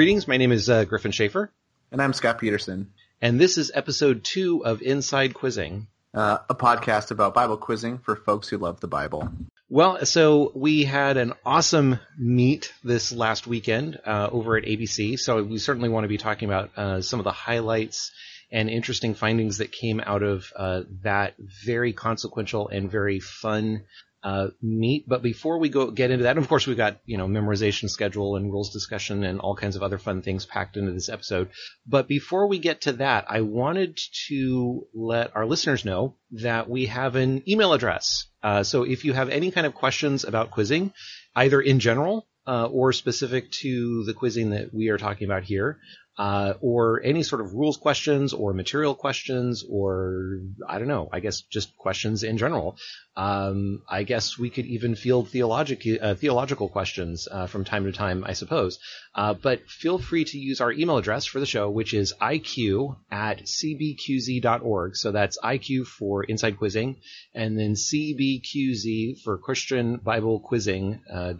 [0.00, 1.52] Greetings, my name is uh, Gryphon Shafer,
[1.92, 2.90] And I'm Scott Peterson,
[3.20, 5.88] and this is episode two of Inside Quizzing.
[6.14, 9.28] uh, a podcast about Bible quizzing for folks who love the Bible.
[9.68, 15.18] Well, so we had an awesome meet this last weekend uh, over at ABC.
[15.18, 18.10] So we certainly want to be talking about uh, some of the highlights
[18.50, 21.34] and interesting findings that came out of uh, that
[21.66, 23.82] very consequential and very fun
[24.22, 25.08] uh, meet.
[25.08, 28.36] But before we go get into that, of course we've got you know memorization schedule
[28.36, 31.50] and rules discussion and all kinds of other fun things packed into this episode.
[31.86, 36.86] But before we get to that, I wanted to let our listeners know that we
[36.86, 38.26] have an email address.
[38.42, 40.92] Uh, so if you have any kind of questions about quizzing,
[41.34, 45.78] either in general uh, or specific to the quizzing that we are talking about here,
[46.18, 51.20] uh, or any sort of rules questions or material questions, or I don't know, I
[51.20, 52.76] guess just questions in general.
[53.16, 57.92] Um, I guess we could even field theologic, uh, theological questions uh, from time to
[57.92, 58.80] time, I suppose.
[59.14, 62.96] Uh, but feel free to use our email address for the show, which is iq
[63.12, 64.96] at cbqz.org.
[64.96, 66.96] So that's IQ for Inside Quizzing,
[67.32, 71.34] and then CBQZ for Christian Bible Quizzing uh.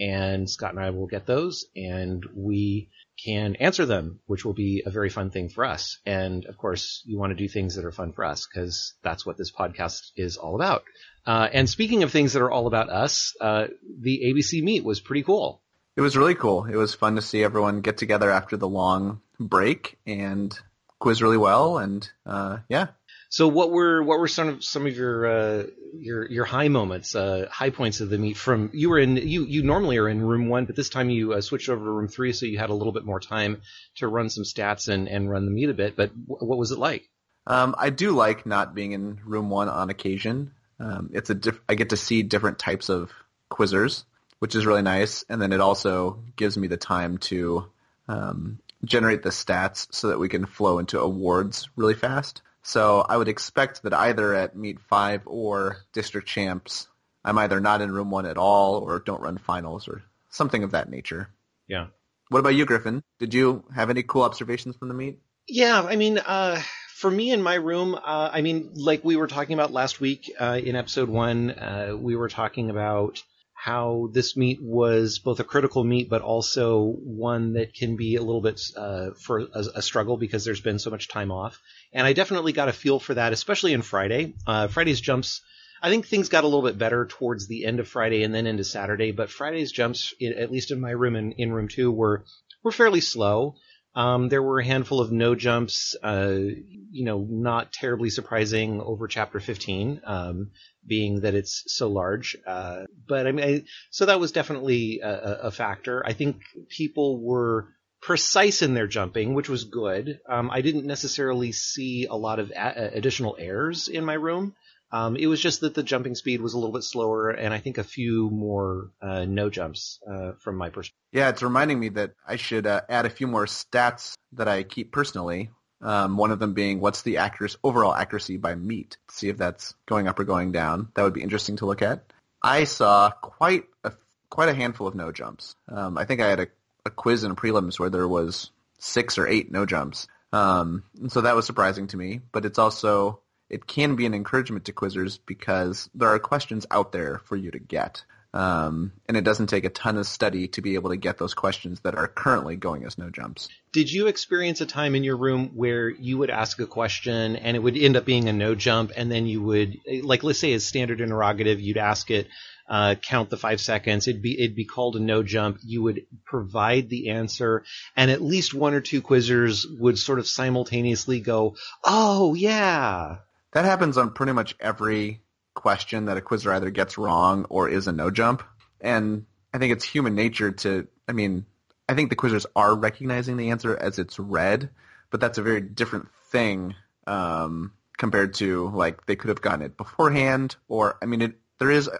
[0.00, 2.90] And Scott and I will get those, and we
[3.22, 5.98] can answer them, which will be a very fun thing for us.
[6.06, 9.26] And of course, you want to do things that are fun for us because that's
[9.26, 10.84] what this podcast is all about.
[11.26, 13.66] Uh, and speaking of things that are all about us, uh,
[14.00, 15.62] the ABC meet was pretty cool.
[15.96, 16.64] It was really cool.
[16.66, 20.56] It was fun to see everyone get together after the long break and
[21.00, 21.78] quiz really well.
[21.78, 22.88] And uh, yeah,
[23.30, 25.62] So what were what were some of some of your uh,
[25.94, 28.36] your your high moments, uh, high points of the meet?
[28.38, 31.34] From you were in you you normally are in room one, but this time you
[31.34, 33.60] uh, switched over to room three, so you had a little bit more time
[33.96, 35.94] to run some stats and and run the meet a bit.
[35.96, 37.08] But w- what was it like?
[37.46, 40.52] um, I do like not being in room one on occasion.
[40.80, 43.12] Um, it's a diff- I get to see different types of
[43.50, 44.04] quizzers,
[44.38, 45.24] which is really nice.
[45.28, 47.66] And then it also gives me the time to
[48.06, 52.42] um, generate the stats so that we can flow into awards really fast.
[52.62, 56.88] So I would expect that either at Meet 5 or District Champs,
[57.24, 60.72] I'm either not in room 1 at all or don't run finals or something of
[60.72, 61.28] that nature.
[61.66, 61.86] Yeah.
[62.28, 63.02] What about you, Gryphon?
[63.18, 65.18] Did you have any cool observations from the meet?
[65.46, 66.60] Yeah, I mean, uh,
[66.94, 70.30] for me in my room, uh, I mean, like we were talking about last week
[70.38, 73.22] uh, in episode one, uh, we were talking about
[73.60, 78.22] how this meet was both a critical meet, but also one that can be a
[78.22, 81.60] little bit uh, for a, a struggle because there's been so much time off.
[81.92, 84.34] And I definitely got a feel for that, especially in Friday.
[84.46, 85.40] Uh, Friday's jumps.
[85.82, 88.46] I think things got a little bit better towards the end of Friday and then
[88.46, 92.24] into Saturday, but Friday's jumps, at least in my room and in room two, were
[92.62, 93.56] were fairly slow.
[93.98, 99.08] Um, there were a handful of no jumps, uh, you know, not terribly surprising over
[99.08, 100.52] chapter 15, um,
[100.86, 102.36] being that it's so large.
[102.46, 106.06] Uh, but I mean, I, so that was definitely a, a- factor.
[106.06, 107.70] I think people were
[108.00, 110.20] precise in their jumping, which was good.
[110.28, 114.54] Um, I didn't necessarily see a lot of a- additional errors in my room.
[114.90, 117.58] Um, it was just that the jumping speed was a little bit slower, and I
[117.58, 120.98] think a few more uh, no jumps uh, from my perspective.
[121.12, 124.62] Yeah, it's reminding me that I should uh, add a few more stats that I
[124.62, 125.50] keep personally.
[125.80, 128.96] Um, one of them being what's the accuracy, overall accuracy by meet.
[129.10, 130.88] See if that's going up or going down.
[130.94, 132.04] That would be interesting to look at.
[132.42, 133.92] I saw quite a
[134.30, 135.54] quite a handful of no jumps.
[135.68, 136.46] Um, I think I had a,
[136.84, 140.08] a quiz in prelims where there was six or eight no jumps.
[140.32, 142.20] Um, so that was surprising to me.
[142.32, 143.20] But it's also
[143.50, 147.50] it can be an encouragement to quizzers because there are questions out there for you
[147.50, 148.04] to get.
[148.34, 151.32] Um, and it doesn't take a ton of study to be able to get those
[151.32, 153.48] questions that are currently going as no jumps.
[153.72, 157.56] Did you experience a time in your room where you would ask a question and
[157.56, 160.52] it would end up being a no jump, and then you would, like, let's say
[160.52, 162.28] as standard interrogative, you'd ask it,
[162.68, 165.58] uh, count the five seconds, it'd be it'd be called a no jump.
[165.64, 167.64] You would provide the answer,
[167.96, 173.18] and at least one or two quizzers would sort of simultaneously go, "Oh yeah."
[173.52, 175.22] That happens on pretty much every
[175.54, 178.42] question that a quizzer either gets wrong or is a no jump.
[178.80, 181.46] And I think it's human nature to, I mean,
[181.88, 184.70] I think the quizzers are recognizing the answer as it's read,
[185.10, 186.74] but that's a very different thing
[187.06, 191.70] um, compared to like they could have gotten it beforehand or, I mean, it, there
[191.70, 191.90] is,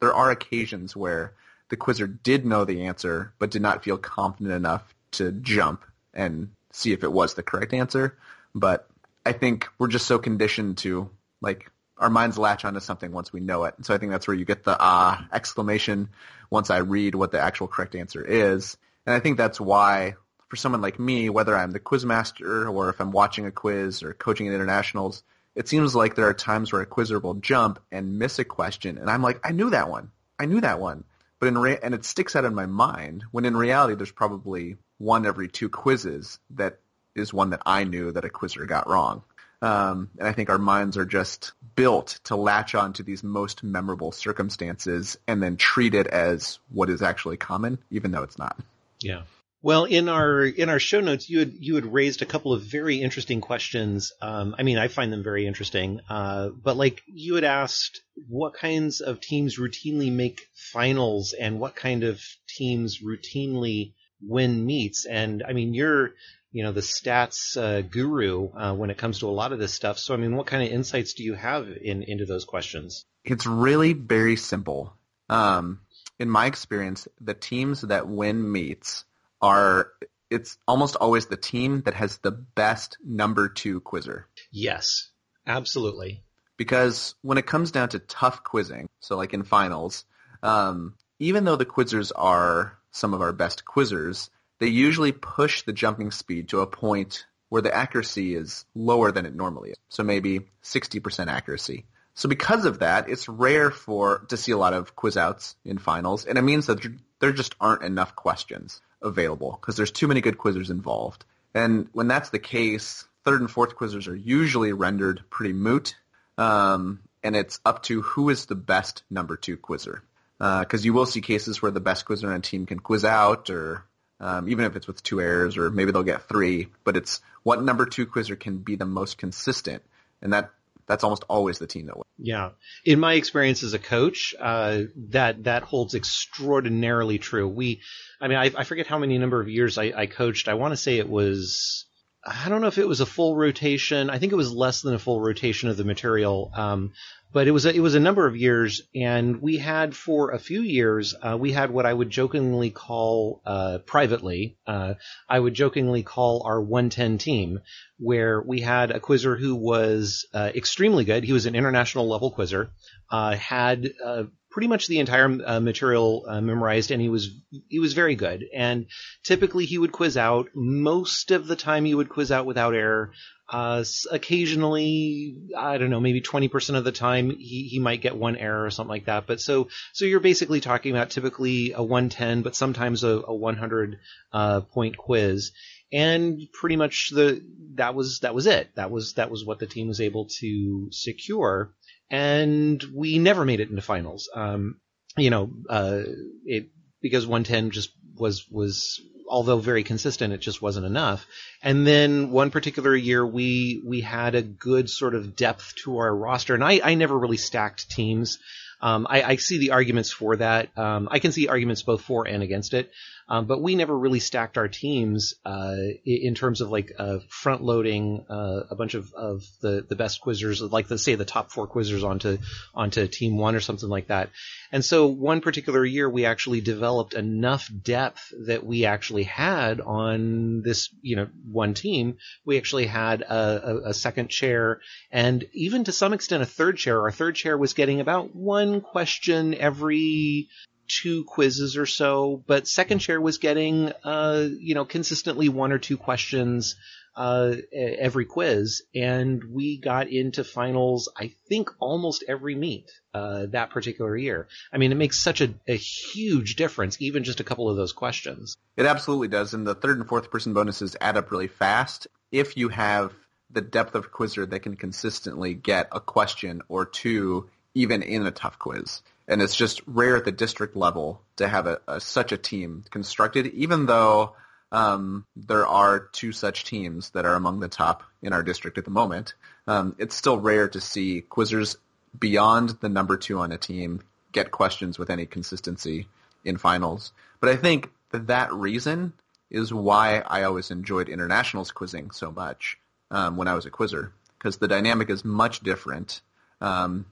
[0.00, 1.34] there are occasions where
[1.68, 6.50] the quizzer did know the answer but did not feel confident enough to jump and
[6.72, 8.16] see if it was the correct answer.
[8.54, 8.88] But
[9.24, 11.10] I think we're just so conditioned to
[11.40, 13.74] like our minds latch onto something once we know it.
[13.76, 16.10] And so I think that's where you get the ah exclamation
[16.50, 18.76] once I read what the actual correct answer is.
[19.06, 20.14] And I think that's why
[20.48, 24.02] for someone like me, whether I'm the quiz master or if I'm watching a quiz
[24.02, 25.22] or coaching at internationals,
[25.54, 28.98] it seems like there are times where a quizzer will jump and miss a question
[28.98, 30.10] and I'm like, I knew that one.
[30.38, 31.04] I knew that one.
[31.38, 34.76] But in re- and it sticks out in my mind when in reality there's probably
[34.98, 36.78] one every two quizzes that
[37.14, 39.22] is one that I knew that a quizzer got wrong.
[39.62, 43.62] Um, and I think our minds are just built to latch on to these most
[43.62, 48.58] memorable circumstances and then treat it as what is actually common, even though it's not.
[49.00, 49.22] Yeah.
[49.62, 52.60] Well, in our in our show notes, you had you had raised a couple of
[52.60, 54.12] very interesting questions.
[54.20, 56.02] Um, I mean, I find them very interesting.
[56.10, 61.74] Uh, but like you had asked, what kinds of teams routinely make finals, and what
[61.74, 65.06] kind of teams routinely win meets?
[65.06, 66.12] And I mean, you're
[66.54, 69.74] you know the stats uh, guru uh, when it comes to a lot of this
[69.74, 69.98] stuff.
[69.98, 73.04] So I mean, what kind of insights do you have in into those questions?
[73.24, 74.94] It's really very simple.
[75.28, 75.80] Um,
[76.20, 79.04] in my experience, the teams that win meets
[79.42, 79.90] are
[80.30, 84.28] it's almost always the team that has the best number two quizzer.
[84.52, 85.10] Yes,
[85.48, 86.22] absolutely.
[86.56, 90.04] Because when it comes down to tough quizzing, so like in finals,
[90.40, 95.72] um, even though the quizzers are some of our best quizzers, they usually push the
[95.72, 99.76] jumping speed to a point where the accuracy is lower than it normally is.
[99.88, 101.86] So maybe 60% accuracy.
[102.14, 105.78] So because of that, it's rare for to see a lot of quiz outs in
[105.78, 106.86] finals, and it means that
[107.18, 111.24] there just aren't enough questions available because there's too many good quizzers involved.
[111.54, 115.96] And when that's the case, third and fourth quizzers are usually rendered pretty moot,
[116.38, 120.02] um, and it's up to who is the best number two quizzer.
[120.38, 123.04] Because uh, you will see cases where the best quizzer on a team can quiz
[123.04, 123.84] out, or
[124.20, 126.68] um, even if it's with two errors, or maybe they'll get three.
[126.84, 129.82] But it's what number two quizzer can be the most consistent,
[130.22, 130.50] and that
[130.86, 132.06] that's almost always the team that wins.
[132.18, 132.50] Yeah,
[132.84, 137.48] in my experience as a coach, uh, that that holds extraordinarily true.
[137.48, 137.80] We,
[138.20, 140.48] I mean, I, I forget how many number of years I, I coached.
[140.48, 141.86] I want to say it was.
[142.26, 144.08] I don't know if it was a full rotation.
[144.08, 146.50] I think it was less than a full rotation of the material.
[146.54, 146.92] Um,
[147.34, 150.38] but it was a, it was a number of years, and we had for a
[150.38, 154.94] few years uh, we had what I would jokingly call uh, privately uh,
[155.28, 157.60] I would jokingly call our 110 team,
[157.98, 161.24] where we had a quizzer who was uh, extremely good.
[161.24, 162.70] He was an international level quizzer,
[163.10, 164.24] uh, had uh,
[164.54, 167.28] pretty much the entire uh, material uh, memorized, and he was
[167.68, 168.44] he was very good.
[168.54, 168.86] And
[169.24, 170.50] typically, he would quiz out.
[170.54, 173.10] Most of the time, he would quiz out without error.
[173.52, 178.36] Uh, occasionally, I don't know, maybe 20% of the time he, he might get one
[178.36, 179.26] error or something like that.
[179.26, 183.98] But so, so you're basically talking about typically a 110, but sometimes a, a 100,
[184.32, 185.52] uh, point quiz.
[185.92, 188.70] And pretty much the, that was, that was it.
[188.76, 191.74] That was, that was what the team was able to secure.
[192.14, 194.30] And we never made it into finals.
[194.32, 194.80] Um,
[195.16, 196.02] you know, uh,
[196.44, 196.68] it,
[197.02, 201.26] because 110 just was, was although very consistent, it just wasn't enough.
[201.60, 206.14] And then one particular year, we we had a good sort of depth to our
[206.14, 208.38] roster, and I, I never really stacked teams.
[208.80, 210.76] Um, I, I, see the arguments for that.
[210.76, 212.90] Um, I can see arguments both for and against it.
[213.28, 217.62] Um, but we never really stacked our teams uh, in terms of like uh, front
[217.62, 221.50] loading uh, a bunch of, of the, the best quizzers, like the say the top
[221.50, 222.38] four quizzers onto
[222.74, 224.30] onto team one or something like that.
[224.72, 230.60] And so one particular year we actually developed enough depth that we actually had on
[230.62, 232.18] this you know one team.
[232.44, 234.80] We actually had a, a, a second chair
[235.10, 237.00] and even to some extent a third chair.
[237.00, 240.48] Our third chair was getting about one question every
[240.88, 245.78] two quizzes or so, but second chair was getting, uh, you know, consistently one or
[245.78, 246.76] two questions
[247.16, 251.08] uh, every quiz, and we got into finals.
[251.16, 254.48] I think almost every meet uh, that particular year.
[254.72, 257.92] I mean, it makes such a, a, huge difference, even just a couple of those
[257.92, 258.56] questions.
[258.76, 262.56] It absolutely does, and the third and fourth person bonuses add up really fast if
[262.56, 263.12] you have
[263.50, 268.30] the depth of quizzer that can consistently get a question or two even in a
[268.30, 272.32] tough quiz and it's just rare at the district level to have a, a such
[272.32, 273.46] a team constructed.
[273.48, 274.34] Even though
[274.72, 278.84] um, there are two such teams that are among the top in our district at
[278.84, 279.34] the moment,
[279.66, 281.76] um, it's still rare to see quizzers
[282.18, 284.00] beyond the number two on a team
[284.32, 286.06] get questions with any consistency
[286.44, 287.12] in finals.
[287.40, 289.12] But I think that that reason
[289.50, 292.78] is why I always enjoyed internationals quizzing so much
[293.10, 296.20] um, when I was a quizzer because the dynamic is much different.
[296.60, 297.06] Um,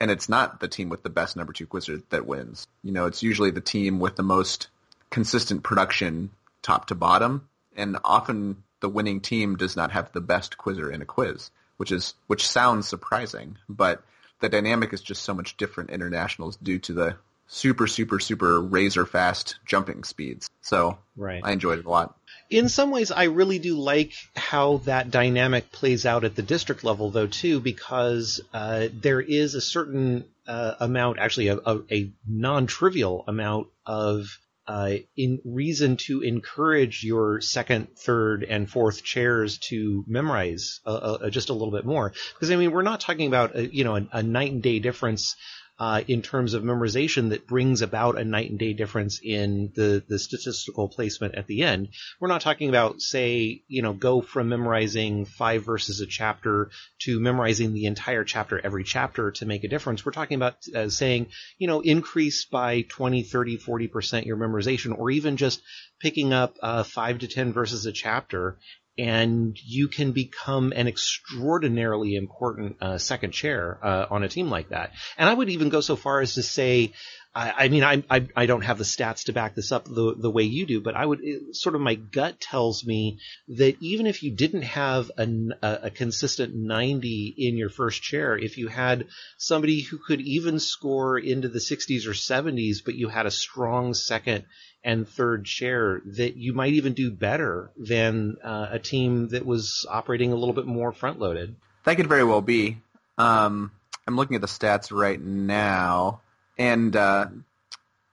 [0.00, 2.66] and it's not the team with the best number two quizzer that wins.
[2.82, 4.68] You know, it's usually the team with the most
[5.10, 6.30] consistent production
[6.62, 11.02] top to bottom, and often the winning team does not have the best quizzer in
[11.02, 14.02] a quiz, which is which sounds surprising, but
[14.40, 17.16] the dynamic is just so much different internationals due to the
[17.48, 20.48] super super super razor fast jumping speeds.
[20.60, 21.40] So right.
[21.42, 22.14] I enjoyed it a lot
[22.50, 26.82] in some ways, I really do like how that dynamic plays out at the district
[26.82, 32.10] level, though, too, because uh, there is a certain uh, amount, actually, a, a, a
[32.26, 40.04] non-trivial amount of uh, in reason to encourage your second, third, and fourth chairs to
[40.06, 42.12] memorize uh, uh, just a little bit more.
[42.34, 44.78] Because I mean, we're not talking about a, you know a, a night and day
[44.78, 45.36] difference
[45.78, 50.02] uh, in terms of memorization that brings about a night and day difference in the,
[50.08, 51.88] the statistical placement at the end.
[52.18, 56.70] We're not talking about, say, you know, go from memorizing five verses a chapter
[57.00, 60.04] to memorizing the entire chapter every chapter to make a difference.
[60.04, 65.10] We're talking about uh, saying, you know, increase by 20, 30, 40% your memorization, or
[65.10, 65.62] even just
[66.00, 68.58] picking up uh, five to 10 verses a chapter
[68.98, 74.70] and you can become an extraordinarily important uh, second chair uh, on a team like
[74.70, 74.92] that.
[75.16, 76.92] And I would even go so far as to say,
[77.32, 80.16] I, I mean, I, I, I don't have the stats to back this up the
[80.18, 83.76] the way you do, but I would it, sort of my gut tells me that
[83.80, 85.28] even if you didn't have a,
[85.62, 91.18] a consistent 90 in your first chair, if you had somebody who could even score
[91.18, 94.44] into the 60s or 70s, but you had a strong second
[94.84, 99.86] and third share that you might even do better than uh, a team that was
[99.88, 101.56] operating a little bit more front loaded.
[101.84, 102.78] That could very well be.
[103.16, 103.72] Um,
[104.06, 106.20] I'm looking at the stats right now,
[106.56, 107.26] and uh,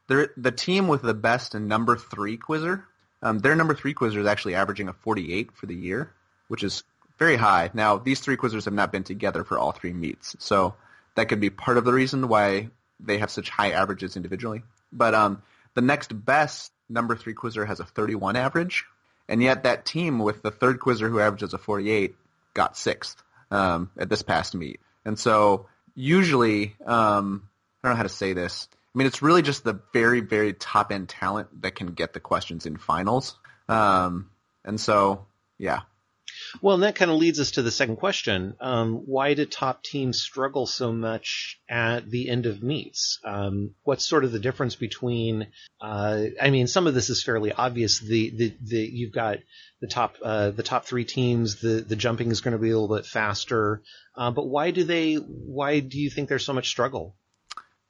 [0.08, 2.86] the team with the best number three quizzer,
[3.22, 6.12] um, their number three quizzer is actually averaging a 48 for the year,
[6.48, 6.84] which is
[7.18, 7.70] very high.
[7.74, 10.76] Now, these three quizzers have not been together for all three meets, so
[11.16, 12.70] that could be part of the reason why
[13.00, 14.64] they have such high averages individually.
[14.92, 15.42] But um,
[15.76, 18.86] the next best number three quizzer has a 31 average,
[19.30, 22.16] and yet that team with the third quizzer who averages a 48
[22.54, 24.80] got sixth um, at this past meet.
[25.04, 27.48] And so usually, um,
[27.84, 28.68] I don't know how to say this.
[28.74, 32.20] I mean, it's really just the very, very top end talent that can get the
[32.20, 33.36] questions in finals.
[33.68, 34.30] Um,
[34.64, 35.26] and so,
[35.58, 35.82] yeah,
[36.62, 38.56] well, and that kind of leads us to the second question.
[38.60, 43.20] Um, why do top teams struggle so much at the end of meets?
[43.24, 45.48] Um, what's sort of the difference between,
[45.82, 48.00] uh, I mean, some of this is fairly obvious.
[48.00, 49.40] The, the, the you've got
[49.82, 52.78] the top, uh, the top three teams, the, the jumping is going to be a
[52.78, 53.82] little bit faster.
[54.16, 57.16] Uh, but why do they, why do you think there's so much struggle?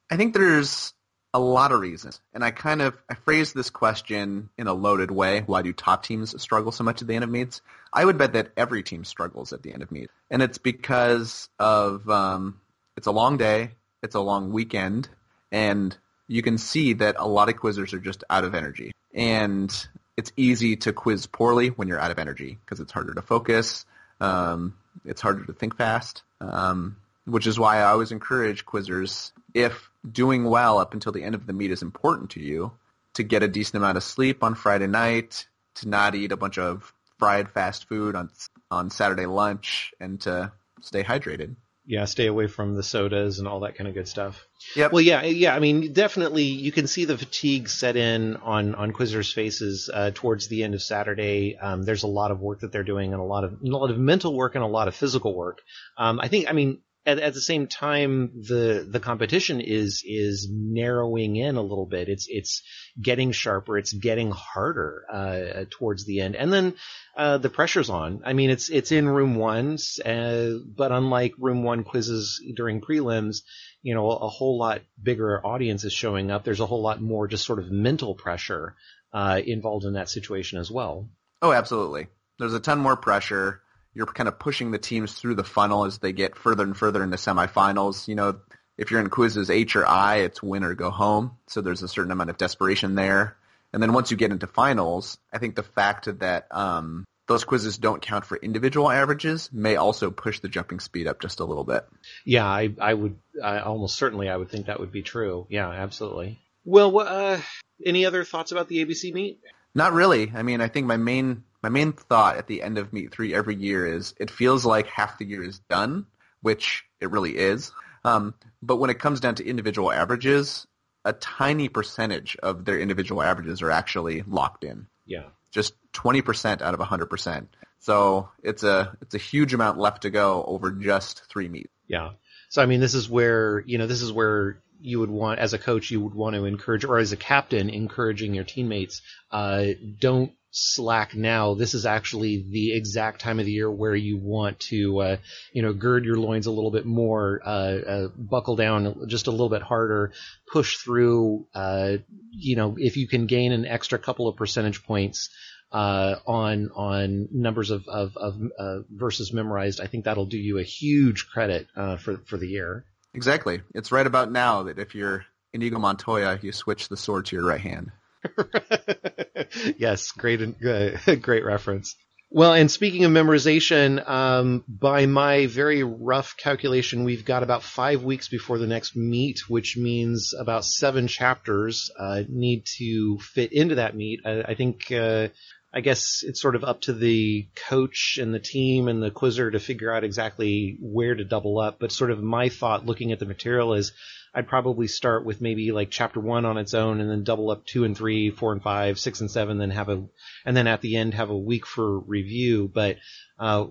[0.10, 0.94] I think there's
[1.36, 2.22] a lot of reasons.
[2.34, 5.42] And I kind of I phrased this question in a loaded way.
[5.42, 7.62] Why do top teams struggle so much at the end of meets?
[7.92, 11.50] I would bet that every team struggles at the end of meets, and it's because
[11.60, 12.62] of um,
[12.96, 15.10] it's a long day, it's a long weekend,
[15.52, 15.96] and
[16.28, 18.94] you can see that a lot of quizzers are just out of energy.
[19.14, 19.70] And
[20.16, 23.86] it's easy to quiz poorly when you're out of energy because it's harder to focus.
[24.22, 24.74] Um,
[25.04, 30.46] it's harder to think fast, um, which is why I always encourage quizzers if doing
[30.46, 32.72] well up until the end of the meet is important to you,
[33.16, 36.58] to get a decent amount of sleep on Friday night, to not eat a bunch
[36.58, 38.30] of fried fast food on
[38.72, 41.56] on Saturday lunch, and to stay hydrated.
[41.88, 44.48] Yeah, stay away from the sodas and all that kind of good stuff.
[44.76, 44.90] Yeah.
[44.92, 45.56] Well, yeah, yeah.
[45.56, 50.10] I mean, definitely, you can see the fatigue set in on on quizzers' faces uh,
[50.14, 51.56] towards the end of Saturday.
[51.58, 53.92] Um, there's a lot of work that they're doing, and a lot of a lot
[53.92, 55.62] of mental work and a lot of physical work.
[55.96, 60.48] Um, I think, I mean, at, at the same time, the the competition is is
[60.52, 62.10] narrowing in a little bit.
[62.10, 62.64] It's it's
[63.00, 63.78] getting sharper.
[63.78, 66.76] It's getting harder uh, towards the end, and then
[67.16, 68.22] uh, the pressure's on.
[68.26, 73.42] I mean, it's it's in room one, uh, but unlike room one quizzes during prelims,
[73.82, 76.44] you know, a, whole lot bigger audience is showing up.
[76.44, 78.76] There's a whole lot more just sort of mental pressure
[79.14, 81.08] uh, involved in that situation as well.
[81.42, 82.08] Oh, absolutely.
[82.40, 83.62] There's a ton more pressure
[83.96, 87.02] you're kind of pushing the teams through the funnel as they get further and further
[87.02, 88.08] into semifinals.
[88.08, 88.40] You know,
[88.78, 91.38] if you're in quizzes H or I, it's win or go home.
[91.48, 93.38] So there's a certain amount of desperation there.
[93.74, 97.78] And then once you get into finals, I think the fact that um, those quizzes
[97.78, 101.64] don't count for individual averages may also push the jumping speed up just a little
[101.64, 101.86] bit.
[102.26, 105.48] Yeah, I, I would I almost certainly I would think that would be true.
[105.50, 106.40] Yeah, absolutely.
[106.64, 107.40] Well, uh,
[107.86, 109.40] any other thoughts about the ABC meet?
[109.74, 110.32] Not really.
[110.34, 113.34] I mean, I think my main my main thought at the end of Meet 3
[113.34, 116.06] every year is it feels like half the year is done,
[116.44, 117.72] which it really is.
[118.04, 120.68] Um, but when it comes down to individual averages,
[121.06, 124.86] a tiny percentage of their individual averages are actually locked in.
[125.08, 125.24] Yeah.
[125.50, 127.48] Just 20% out of 100%.
[127.80, 131.74] So it's a it's a huge amount left to go over just three meets.
[131.88, 132.12] Yeah.
[132.50, 135.54] So I mean, this is where you know this is where you would want as
[135.54, 139.66] a coach you would want to encourage or as a captain encouraging your teammates uh,
[140.00, 141.54] don't slack now.
[141.54, 145.18] This is actually the exact time of the year where you want to, uh,
[145.52, 149.32] you know, gird your loins a little bit more, uh, uh, buckle down just a
[149.32, 150.14] little bit harder,
[150.50, 151.46] push through.
[151.54, 151.98] Uh,
[152.32, 155.30] you know, if you can gain an extra couple of percentage points.
[155.72, 160.58] Uh, on on numbers of of, of uh, verses memorized, I think that'll do you
[160.60, 161.68] a huge credit
[162.00, 162.86] for for the year.
[163.14, 167.36] Exactly, it's right about now that if you're Inigo Montoya, you switch the sword to
[167.36, 167.92] your right hand.
[169.78, 171.96] yes, great, uh, great reference.
[172.32, 178.04] Well, and speaking of memorization, um, by my very rough calculation, we've got about five
[178.04, 183.76] weeks before the next meet, which means about seven chapters uh, need to fit into
[183.76, 184.20] that meet.
[184.26, 185.30] I, I think, uh,
[185.74, 189.52] I guess it's sort of up to the coach and the team and the quizzer
[189.52, 191.78] to figure out exactly where to double up.
[191.80, 193.94] But sort of my thought looking at the material is
[194.36, 197.66] I'd probably start with maybe like chapter one on its own and then double up
[197.66, 200.04] two and three, four and five, six and seven, then have a,
[200.46, 202.70] and then at the end have a week for review.
[202.72, 202.98] But,
[203.40, 203.68] uh,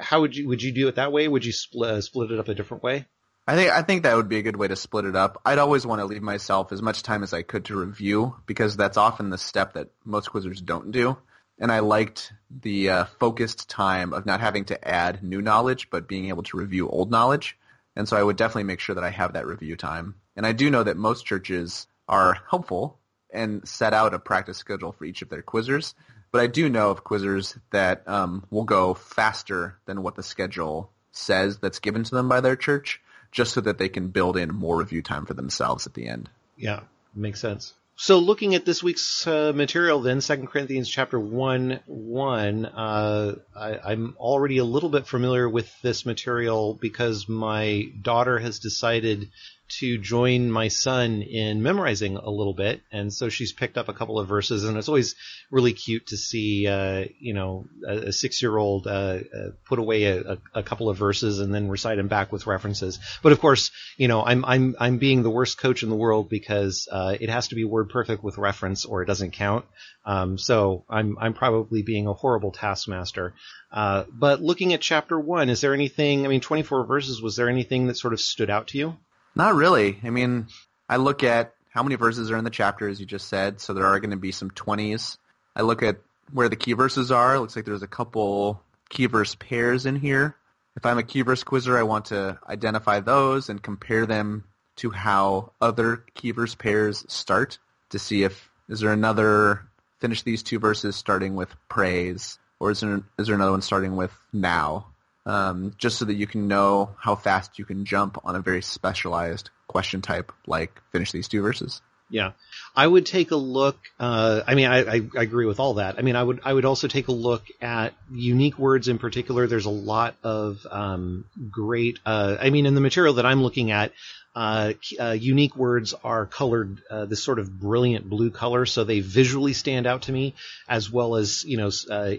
[0.00, 1.28] how would you, would you do it that way?
[1.28, 3.04] Would you split, uh, split it up a different way?
[3.48, 5.40] I think I think that would be a good way to split it up.
[5.46, 8.76] I'd always want to leave myself as much time as I could to review because
[8.76, 11.16] that's often the step that most quizzers don't do.
[11.58, 16.08] And I liked the uh, focused time of not having to add new knowledge, but
[16.08, 17.56] being able to review old knowledge.
[17.96, 20.14] And so I would definitely make sure that I have that review time.
[20.36, 22.98] And I do know that most churches are helpful
[23.32, 25.94] and set out a practice schedule for each of their quizzers.
[26.30, 30.92] But I do know of quizzers that um, will go faster than what the schedule
[31.12, 33.00] says that's given to them by their church,
[33.32, 36.28] just so that they can build in more review time for themselves at the end.
[36.56, 36.80] Yeah,
[37.14, 37.72] makes sense.
[37.98, 43.92] So looking at this week's uh, material, then Second Corinthians chapter one one, uh, I,
[43.92, 49.30] am already a little bit familiar with this material because my daughter has decided
[49.68, 53.92] to join my son in memorizing a little bit, and so she's picked up a
[53.92, 55.14] couple of verses, and it's always
[55.50, 60.38] really cute to see, uh, you know, a, a six-year-old uh, uh, put away a,
[60.54, 62.98] a, couple of verses and then recite them back with references.
[63.22, 66.28] But of course, you know, I'm I'm I'm being the worst coach in the world
[66.28, 69.64] because uh, it has to be word perfect with reference, or it doesn't count.
[70.04, 73.34] Um, so I'm I'm probably being a horrible taskmaster.
[73.72, 76.24] Uh, but looking at chapter one, is there anything?
[76.24, 77.20] I mean, 24 verses.
[77.20, 78.96] Was there anything that sort of stood out to you?
[79.36, 80.00] Not really.
[80.02, 80.48] I mean,
[80.88, 83.60] I look at how many verses are in the chapter, as you just said.
[83.60, 85.18] So there are going to be some 20s.
[85.54, 85.98] I look at
[86.32, 87.36] where the key verses are.
[87.36, 90.34] It looks like there's a couple key verse pairs in here.
[90.74, 94.44] If I'm a key verse quizzer, I want to identify those and compare them
[94.76, 97.58] to how other key verse pairs start
[97.90, 99.66] to see if is there another
[100.00, 103.96] finish these two verses starting with praise or is there is there another one starting
[103.96, 104.86] with now
[105.26, 108.62] um, just so that you can know how fast you can jump on a very
[108.62, 111.82] specialized question type like finish these two verses.
[112.08, 112.32] Yeah,
[112.76, 113.76] I would take a look.
[113.98, 115.98] Uh, I mean, I, I, I, agree with all that.
[115.98, 119.48] I mean, I would I would also take a look at unique words in particular.
[119.48, 121.98] There's a lot of um, great.
[122.06, 123.90] Uh, I mean, in the material that I'm looking at,
[124.36, 129.00] uh, uh, unique words are colored uh, this sort of brilliant blue color, so they
[129.00, 130.34] visually stand out to me,
[130.68, 132.12] as well as you know uh,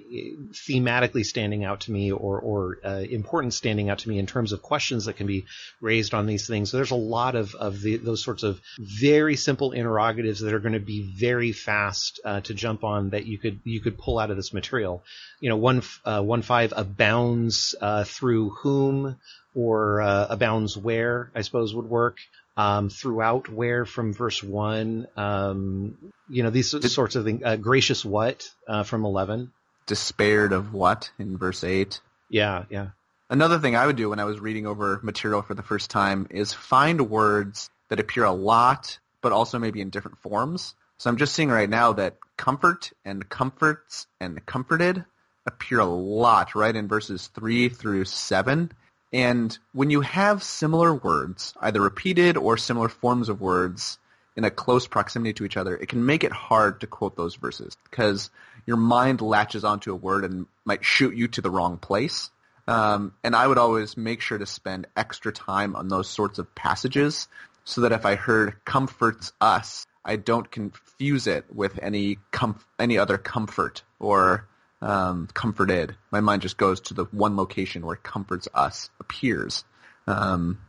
[0.51, 4.51] thematically standing out to me, or or uh, important standing out to me in terms
[4.51, 5.45] of questions that can be
[5.79, 6.71] raised on these things.
[6.71, 10.59] So there's a lot of of the, those sorts of very simple interrogatives that are
[10.59, 14.31] going to be very fast to jump on that you could you could pull out
[14.31, 15.03] of this material.
[15.39, 17.75] You know, one one five abounds
[18.05, 19.17] through whom
[19.57, 22.17] or uh, abounds where I suppose would work.
[22.55, 27.41] Um, throughout where from verse one, um, you know these Did, sorts of things.
[27.43, 29.51] Uh, gracious what uh, from eleven.
[29.85, 32.01] Despaired of what in verse eight.
[32.29, 32.89] Yeah, yeah.
[33.29, 36.27] Another thing I would do when I was reading over material for the first time
[36.29, 40.73] is find words that appear a lot, but also maybe in different forms.
[40.97, 45.05] So I'm just seeing right now that comfort and comforts and comforted
[45.45, 48.71] appear a lot right in verses three through seven
[49.13, 53.99] and when you have similar words, either repeated or similar forms of words
[54.35, 57.35] in a close proximity to each other, it can make it hard to quote those
[57.35, 58.29] verses because
[58.65, 62.29] your mind latches onto a word and might shoot you to the wrong place.
[62.67, 66.53] Um, and I would always make sure to spend extra time on those sorts of
[66.53, 67.29] passages
[67.63, 72.97] so that if I heard comforts us, I don't confuse it with any com- any
[72.97, 74.47] other comfort or
[74.81, 75.95] um, comforted.
[76.11, 79.63] My mind just goes to the one location where comforts us appears.
[80.05, 80.59] Um,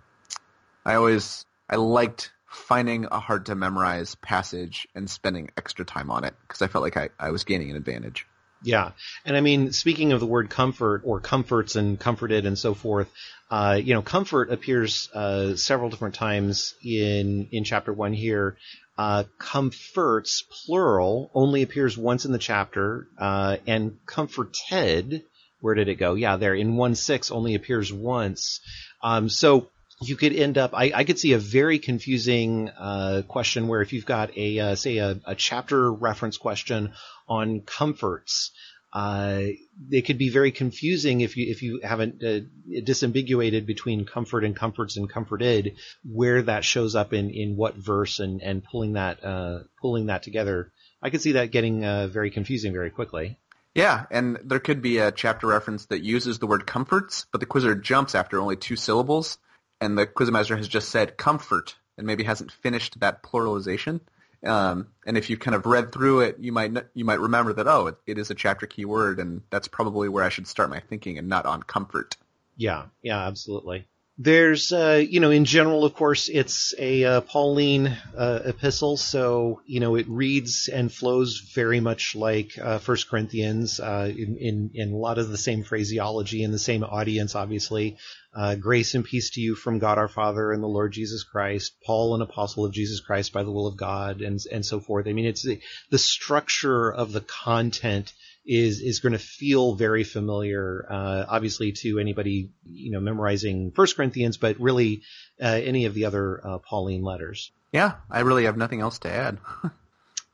[0.85, 6.25] I always I liked finding a hard to memorize passage and spending extra time on
[6.25, 8.27] it because I felt like I, I was gaining an advantage.
[8.62, 8.92] Yeah,
[9.25, 13.09] and I mean, speaking of the word comfort or comforts and comforted and so forth,
[13.51, 18.57] uh, you know, comfort appears uh, several different times in in chapter one here.
[18.98, 25.22] Uh, comforts, plural, only appears once in the chapter, uh, and comforted,
[25.61, 26.14] where did it go?
[26.14, 28.61] Yeah, there in one six only appears once.
[29.00, 30.74] Um, so you could end up.
[30.74, 34.74] I, I, could see a very confusing uh, question where if you've got a uh,
[34.74, 36.92] say a, a, chapter reference question
[37.28, 38.50] on comforts,
[38.92, 39.42] uh,
[39.90, 44.57] it could be very confusing if you if you haven't uh, disambiguated between comfort and
[44.57, 49.22] comforts and comforted where that shows up in, in what verse and, and pulling that
[49.22, 50.72] uh, pulling that together
[51.03, 53.38] I could see that getting uh, very confusing very quickly.
[53.74, 57.46] Yeah, and there could be a chapter reference that uses the word comforts, but the
[57.46, 59.38] quizzer jumps after only two syllables,
[59.81, 64.01] and the quizmaster has just said comfort and maybe hasn't finished that pluralization.
[64.44, 67.66] Um, and if you've kind of read through it, you might you might remember that
[67.66, 70.81] oh, it, it is a chapter keyword, and that's probably where I should start my
[70.81, 72.16] thinking, and not on comfort.
[72.57, 73.87] Yeah, yeah, absolutely.
[74.20, 79.62] There's, uh, you know, in general, of course, it's a uh, Pauline uh, epistle, so
[79.64, 84.70] you know it reads and flows very much like uh, First Corinthians, uh, in, in
[84.74, 87.96] in a lot of the same phraseology and the same audience, obviously.
[88.35, 91.74] Uh, grace and peace to you from God our Father and the Lord Jesus Christ.
[91.87, 95.07] Paul, an apostle of Jesus Christ by the will of God, and and so forth.
[95.07, 98.12] I mean, it's the, the structure of the content
[98.48, 103.94] is is going to feel very familiar, uh, obviously to anybody you know memorizing First
[103.94, 105.02] Corinthians, but really
[105.40, 107.52] uh, any of the other uh, Pauline letters.
[107.72, 109.38] Yeah, I really have nothing else to add.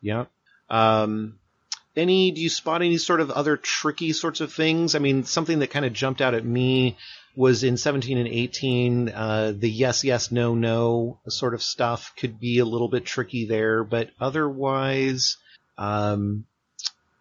[0.00, 0.26] yeah.
[0.70, 1.40] Um,
[1.96, 2.30] any?
[2.30, 4.94] Do you spot any sort of other tricky sorts of things?
[4.94, 6.96] I mean, something that kind of jumped out at me
[7.34, 9.08] was in 17 and 18.
[9.08, 13.46] Uh, the yes, yes, no, no sort of stuff could be a little bit tricky
[13.46, 15.36] there, but otherwise.
[15.76, 16.44] Um,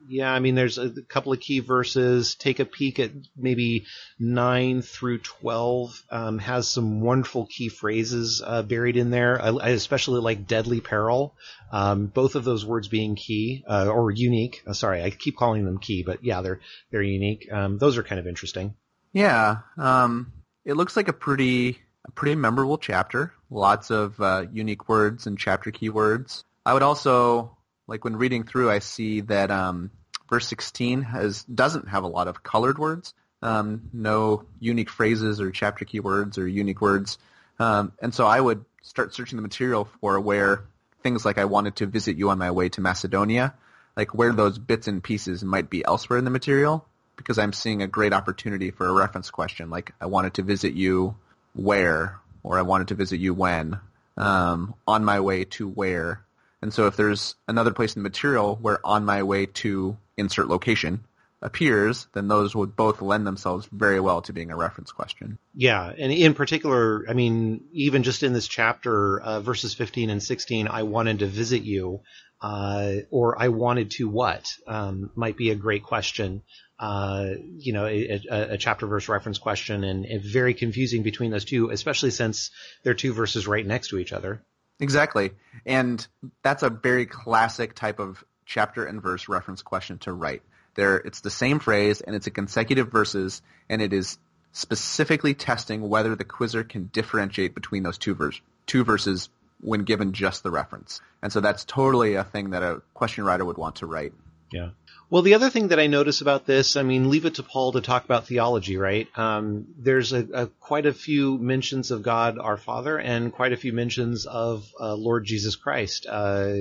[0.07, 2.35] yeah, I mean, there's a couple of key verses.
[2.35, 3.85] Take a peek at maybe
[4.19, 6.01] nine through twelve.
[6.09, 9.41] Um, has some wonderful key phrases uh, buried in there.
[9.41, 11.35] I, I, especially like "deadly peril."
[11.71, 14.61] Um, both of those words being key uh, or unique.
[14.67, 16.59] Uh, sorry, I keep calling them key, but yeah, they're
[16.91, 17.51] they're unique.
[17.51, 18.75] Um, those are kind of interesting.
[19.13, 20.33] Yeah, um,
[20.65, 23.33] it looks like a pretty a pretty memorable chapter.
[23.49, 26.43] Lots of uh, unique words and chapter keywords.
[26.65, 29.91] I would also like when reading through, I see that um,
[30.29, 35.51] verse 16 has doesn't have a lot of colored words, um, no unique phrases or
[35.51, 37.17] chapter keywords or unique words,
[37.59, 40.63] um, and so I would start searching the material for where
[41.01, 43.53] things like I wanted to visit you on my way to Macedonia,
[43.95, 47.81] like where those bits and pieces might be elsewhere in the material, because I'm seeing
[47.81, 51.15] a great opportunity for a reference question, like I wanted to visit you
[51.53, 53.79] where, or I wanted to visit you when,
[54.17, 56.23] um, on my way to where,
[56.63, 60.47] and so if there's another place in the material where on my way to insert
[60.47, 61.03] location
[61.41, 65.37] appears, then those would both lend themselves very well to being a reference question.
[65.53, 70.23] Yeah, and in particular, I mean, even just in this chapter, uh, verses 15 and
[70.23, 71.99] 16, I wanted to visit you,
[72.41, 76.43] uh, or I wanted to what, um, might be a great question.
[76.79, 81.45] Uh, you know, a, a, chapter verse reference question, and, and very confusing between those
[81.45, 82.51] two, especially since
[82.83, 84.43] they're two verses right next to each other.
[84.79, 85.31] Exactly.
[85.65, 86.05] And
[86.41, 90.41] that's a very classic type of chapter and verse reference question to write.
[90.75, 94.17] There, it's the same phrase and it's a consecutive verses and it is
[94.51, 99.29] specifically testing whether the quizzer can differentiate between those two, vers- two verses
[99.61, 101.01] when given just the reference.
[101.21, 104.13] And so that's totally a thing that a question writer would want to write.
[104.51, 104.69] Yeah.
[105.13, 107.73] Well, the other thing that I notice about this, I mean, leave it to Paul
[107.73, 109.07] to talk about theology, right?
[109.15, 113.55] Um, there's a, a, quite a few mentions of God our Father and quite a
[113.55, 116.07] few mentions of uh, Lord Jesus Christ.
[116.09, 116.53] Uh,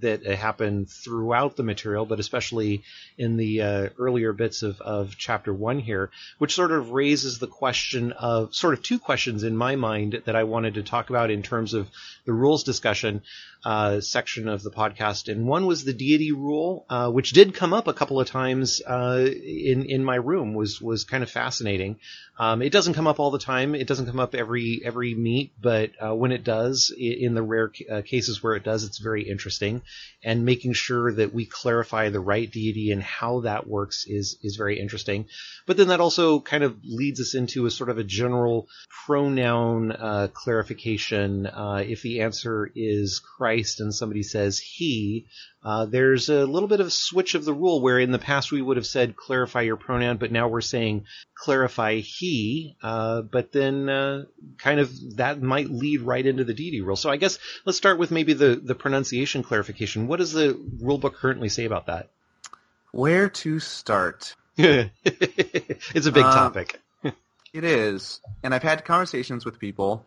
[0.00, 2.82] that happen throughout the material, but especially
[3.18, 7.46] in the uh, earlier bits of, of chapter one here, which sort of raises the
[7.46, 11.30] question of sort of two questions in my mind that I wanted to talk about
[11.30, 11.88] in terms of
[12.24, 13.22] the rules discussion
[13.64, 15.30] uh, section of the podcast.
[15.30, 18.80] And one was the deity rule, uh, which did come up a couple of times
[18.86, 20.54] uh, in in my room.
[20.54, 21.96] was was kind of fascinating.
[22.38, 23.74] Um, it doesn't come up all the time.
[23.74, 27.70] It doesn't come up every every meet, but uh, when it does, in the rare
[27.90, 29.82] uh, cases where it does, it's very interesting.
[30.22, 34.56] And making sure that we clarify the right deity and how that works is is
[34.56, 35.26] very interesting.
[35.66, 38.68] But then that also kind of leads us into a sort of a general
[39.06, 41.46] pronoun uh, clarification.
[41.46, 45.26] Uh, if the answer is Christ and somebody says he,
[45.62, 48.50] uh, there's a little bit of a switch of the rule where in the past
[48.50, 52.76] we would have said clarify your pronoun, but now we're saying clarify he.
[52.82, 54.24] Uh, but then uh,
[54.56, 56.96] kind of that might lead right into the deity rule.
[56.96, 60.06] So I guess let's start with maybe the, the pronunciation clarification.
[60.06, 62.08] What does the rule book currently say about that?
[62.92, 64.34] Where to start?
[64.56, 66.80] it's a big um, topic.
[67.52, 68.20] it is.
[68.42, 70.06] And I've had conversations with people,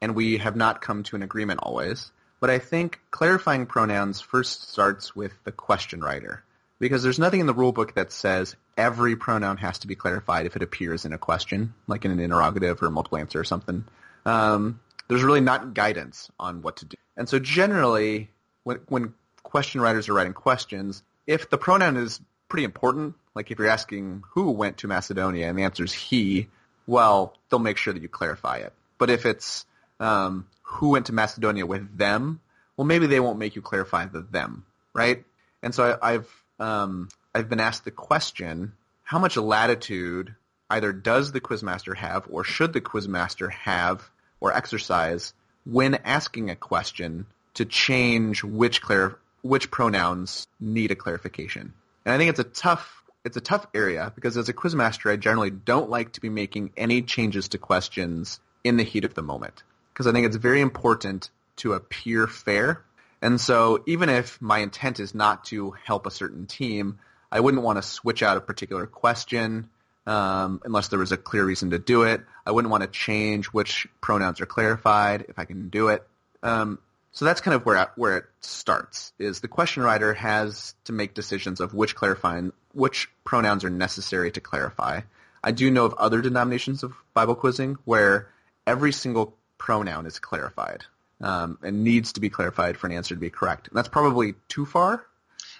[0.00, 2.10] and we have not come to an agreement always.
[2.42, 6.42] But I think clarifying pronouns first starts with the question writer.
[6.80, 10.46] Because there's nothing in the rule book that says every pronoun has to be clarified
[10.46, 13.84] if it appears in a question, like in an interrogative or multiple answer or something.
[14.26, 16.96] Um, there's really not guidance on what to do.
[17.16, 18.28] And so generally,
[18.64, 23.60] when, when question writers are writing questions, if the pronoun is pretty important, like if
[23.60, 26.48] you're asking who went to Macedonia and the answer is he,
[26.88, 28.72] well, they'll make sure that you clarify it.
[28.98, 29.64] But if it's
[30.02, 32.40] um, who went to Macedonia with them,
[32.76, 35.24] well, maybe they won't make you clarify the them, right?
[35.62, 38.72] And so I, I've um, I've been asked the question:
[39.04, 40.34] How much latitude
[40.68, 44.10] either does the quizmaster have, or should the quizmaster have
[44.40, 45.34] or exercise
[45.64, 51.72] when asking a question to change which clar- which pronouns need a clarification?
[52.04, 55.16] And I think it's a tough it's a tough area because as a quizmaster, I
[55.16, 59.22] generally don't like to be making any changes to questions in the heat of the
[59.22, 62.82] moment because I think it's very important to appear fair.
[63.20, 66.98] And so even if my intent is not to help a certain team,
[67.30, 69.68] I wouldn't want to switch out a particular question
[70.06, 72.22] um, unless there was a clear reason to do it.
[72.44, 76.06] I wouldn't want to change which pronouns are clarified if I can do it.
[76.42, 76.78] Um,
[77.12, 79.12] so that's kind of where where it starts.
[79.18, 84.30] Is the question writer has to make decisions of which clarifying which pronouns are necessary
[84.32, 85.02] to clarify.
[85.44, 88.28] I do know of other denominations of Bible quizzing where
[88.66, 90.84] every single pronoun is clarified
[91.20, 93.68] um, and needs to be clarified for an answer to be correct.
[93.68, 95.06] And that's probably too far.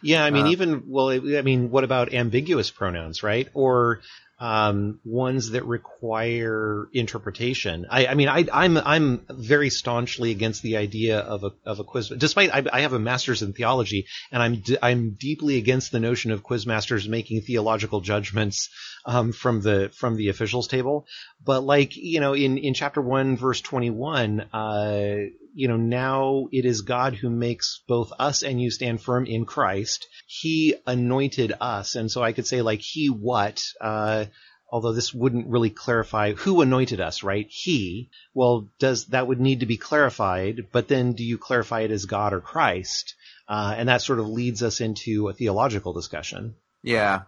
[0.02, 3.48] Yeah, I mean, uh, even well, I mean, what about ambiguous pronouns, right?
[3.54, 4.00] Or
[4.40, 7.86] um, ones that require interpretation.
[7.88, 11.78] I, I mean, I, am I'm, I'm very staunchly against the idea of a of
[11.78, 12.08] a quiz.
[12.08, 16.00] Despite I, I have a master's in theology, and I'm d- I'm deeply against the
[16.00, 18.68] notion of quizmasters making theological judgments
[19.04, 21.06] um, from the from the officials table.
[21.44, 25.16] But like you know, in in chapter one, verse twenty one, uh,
[25.54, 29.44] you know, now it is God who makes both us and you stand firm in
[29.44, 30.06] Christ.
[30.26, 33.62] He anointed us, and so I could say like He what.
[33.80, 34.26] Uh,
[34.72, 37.46] although this wouldn't really clarify who anointed us, right?
[37.48, 38.10] He.
[38.32, 40.68] Well, does that would need to be clarified?
[40.72, 43.14] But then, do you clarify it as God or Christ?
[43.46, 46.54] Uh, and that sort of leads us into a theological discussion.
[46.82, 47.22] Yeah,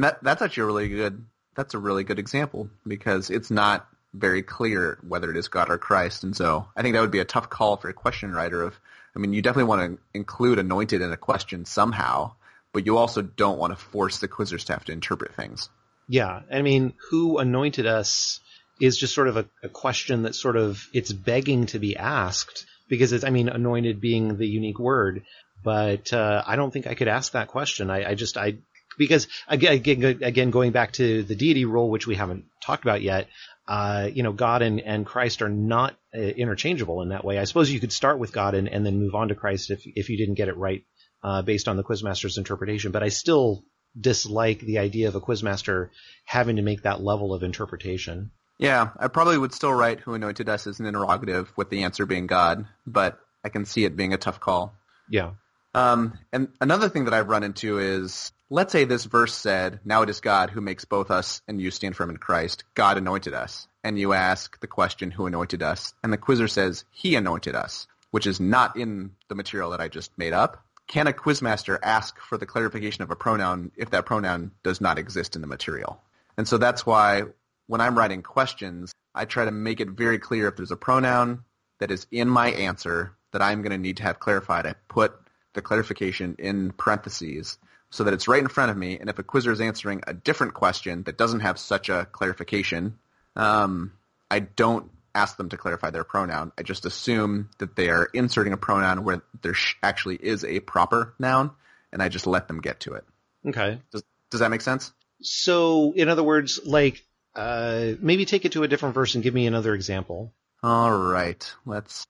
[0.00, 3.86] and that that's actually a really good that's a really good example because it's not
[4.14, 7.18] very clear whether it is God or Christ, and so I think that would be
[7.18, 8.62] a tough call for a question writer.
[8.62, 8.80] Of,
[9.14, 12.32] I mean, you definitely want to include anointed in a question somehow,
[12.72, 15.68] but you also don't want to force the quizzers to have to interpret things.
[16.08, 18.40] Yeah, I mean, who anointed us
[18.80, 22.64] is just sort of a, a question that sort of it's begging to be asked
[22.88, 25.24] because it's, I mean, anointed being the unique word,
[25.62, 27.90] but uh, I don't think I could ask that question.
[27.90, 28.56] I, I just I
[28.98, 33.28] because again, again, going back to the deity rule, which we haven't talked about yet,
[33.68, 37.38] uh, you know, God and, and Christ are not uh, interchangeable in that way.
[37.38, 39.82] I suppose you could start with God and, and then move on to Christ if
[39.84, 40.84] if you didn't get it right
[41.22, 42.92] uh, based on the quizmaster's interpretation.
[42.92, 43.64] But I still
[43.98, 45.90] dislike the idea of a quizmaster
[46.24, 48.30] having to make that level of interpretation.
[48.58, 52.06] Yeah, I probably would still write "Who anointed us" as an interrogative, with the answer
[52.06, 54.74] being God, but I can see it being a tough call.
[55.08, 55.32] Yeah.
[55.74, 60.02] Um, and another thing that I've run into is, let's say this verse said, "Now
[60.02, 62.64] it is God who makes both us and you stand firm in Christ.
[62.74, 66.84] God anointed us." And you ask the question, "Who anointed us?" And the quizzer says,
[66.90, 70.64] "He anointed us," which is not in the material that I just made up.
[70.88, 74.98] Can a quizmaster ask for the clarification of a pronoun if that pronoun does not
[74.98, 76.02] exist in the material?
[76.36, 77.22] And so that's why
[77.68, 81.44] when I'm writing questions, I try to make it very clear if there's a pronoun
[81.78, 84.66] that is in my answer that I'm going to need to have clarified.
[84.66, 85.14] I put
[85.54, 87.58] the clarification in parentheses
[87.90, 88.98] so that it's right in front of me.
[88.98, 92.98] And if a quizzer is answering a different question that doesn't have such a clarification,
[93.36, 93.92] um,
[94.30, 96.52] I don't ask them to clarify their pronoun.
[96.56, 100.60] I just assume that they are inserting a pronoun where there sh- actually is a
[100.60, 101.50] proper noun,
[101.92, 103.04] and I just let them get to it.
[103.46, 103.80] Okay.
[103.90, 104.92] Does, does that make sense?
[105.20, 109.34] So, in other words, like, uh, maybe take it to a different verse and give
[109.34, 110.32] me another example.
[110.62, 111.52] All right.
[111.66, 112.06] Let's.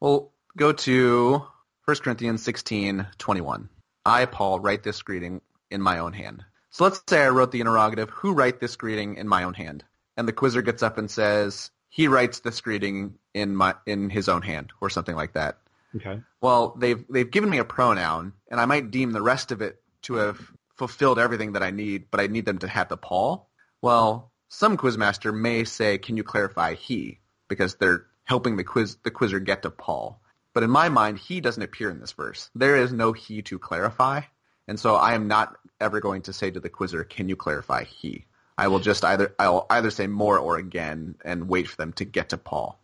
[0.00, 1.44] Well, go to
[1.84, 3.68] 1 Corinthians 16, 21.
[4.06, 6.44] I, Paul, write this greeting in my own hand.
[6.70, 9.84] So let's say I wrote the interrogative, who write this greeting in my own hand?
[10.16, 14.28] And the quizzer gets up and says, he writes this greeting in my in his
[14.28, 15.58] own hand or something like that.
[15.94, 16.20] Okay.
[16.40, 19.80] Well, they've they've given me a pronoun, and I might deem the rest of it
[20.02, 20.40] to have
[20.74, 23.48] fulfilled everything that I need, but I need them to have the Paul.
[23.80, 29.12] Well, some quizmaster may say, "Can you clarify he?" because they're helping the quiz the
[29.12, 30.20] quizzer get to Paul.
[30.54, 32.48] But in my mind, he doesn't appear in this verse.
[32.54, 34.22] There is no he to clarify,
[34.66, 37.84] and so I am not ever going to say to the quizzer, "Can you clarify
[37.84, 38.24] he?"
[38.56, 42.04] I will just either I'll either say more or again and wait for them to
[42.04, 42.78] get to Paul.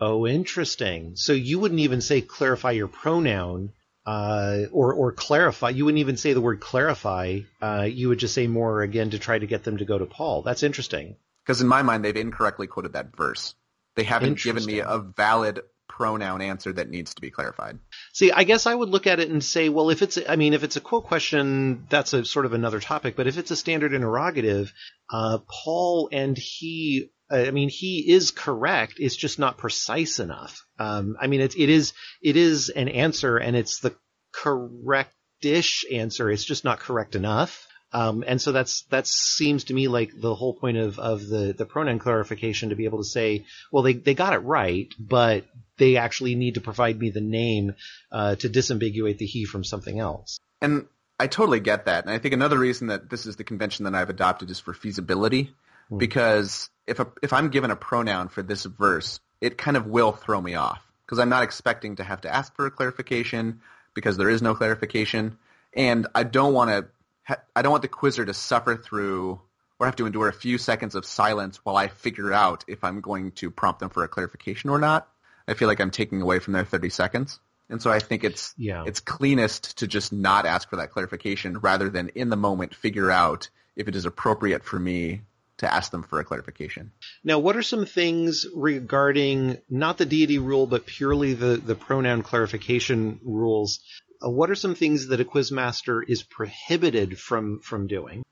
[0.00, 1.16] Oh, interesting.
[1.16, 3.72] So you wouldn't even say clarify your pronoun,
[4.06, 5.70] uh, or or clarify.
[5.70, 7.40] You wouldn't even say the word clarify.
[7.60, 9.98] Uh, you would just say more or again to try to get them to go
[9.98, 10.42] to Paul.
[10.42, 11.16] That's interesting.
[11.44, 13.54] Because in my mind, they've incorrectly quoted that verse.
[13.96, 15.60] They haven't given me a valid
[16.00, 17.78] pronoun answer that needs to be clarified.
[18.14, 20.54] See, I guess I would look at it and say, well, if it's, I mean,
[20.54, 23.16] if it's a quote question, that's a sort of another topic.
[23.16, 24.72] But if it's a standard interrogative,
[25.12, 28.94] uh, Paul and he, uh, I mean, he is correct.
[28.98, 30.64] It's just not precise enough.
[30.78, 33.94] Um, I mean, it, it is, it is an answer, and it's the
[34.32, 36.30] correct correct-ish answer.
[36.30, 37.66] It's just not correct enough.
[37.92, 41.54] Um, and so that's that seems to me like the whole point of, of the,
[41.56, 45.44] the pronoun clarification to be able to say, well, they, they got it right, but
[45.80, 47.74] they actually need to provide me the name
[48.12, 50.38] uh, to disambiguate the he from something else.
[50.60, 50.86] And
[51.18, 52.04] I totally get that.
[52.04, 54.74] And I think another reason that this is the convention that I've adopted is for
[54.74, 55.52] feasibility.
[55.90, 55.98] Mm.
[55.98, 60.12] Because if a, if I'm given a pronoun for this verse, it kind of will
[60.12, 63.62] throw me off because I'm not expecting to have to ask for a clarification
[63.94, 65.38] because there is no clarification,
[65.74, 66.86] and I don't want to.
[67.24, 69.40] Ha- I don't want the quizzer to suffer through
[69.78, 73.00] or have to endure a few seconds of silence while I figure out if I'm
[73.00, 75.09] going to prompt them for a clarification or not.
[75.50, 77.40] I feel like I'm taking away from their 30 seconds.
[77.68, 78.84] And so I think it's yeah.
[78.86, 83.10] it's cleanest to just not ask for that clarification rather than in the moment figure
[83.10, 85.22] out if it is appropriate for me
[85.58, 86.90] to ask them for a clarification.
[87.22, 92.22] Now, what are some things regarding not the deity rule, but purely the, the pronoun
[92.22, 93.80] clarification rules?
[94.24, 98.24] Uh, what are some things that a quizmaster is prohibited from from doing?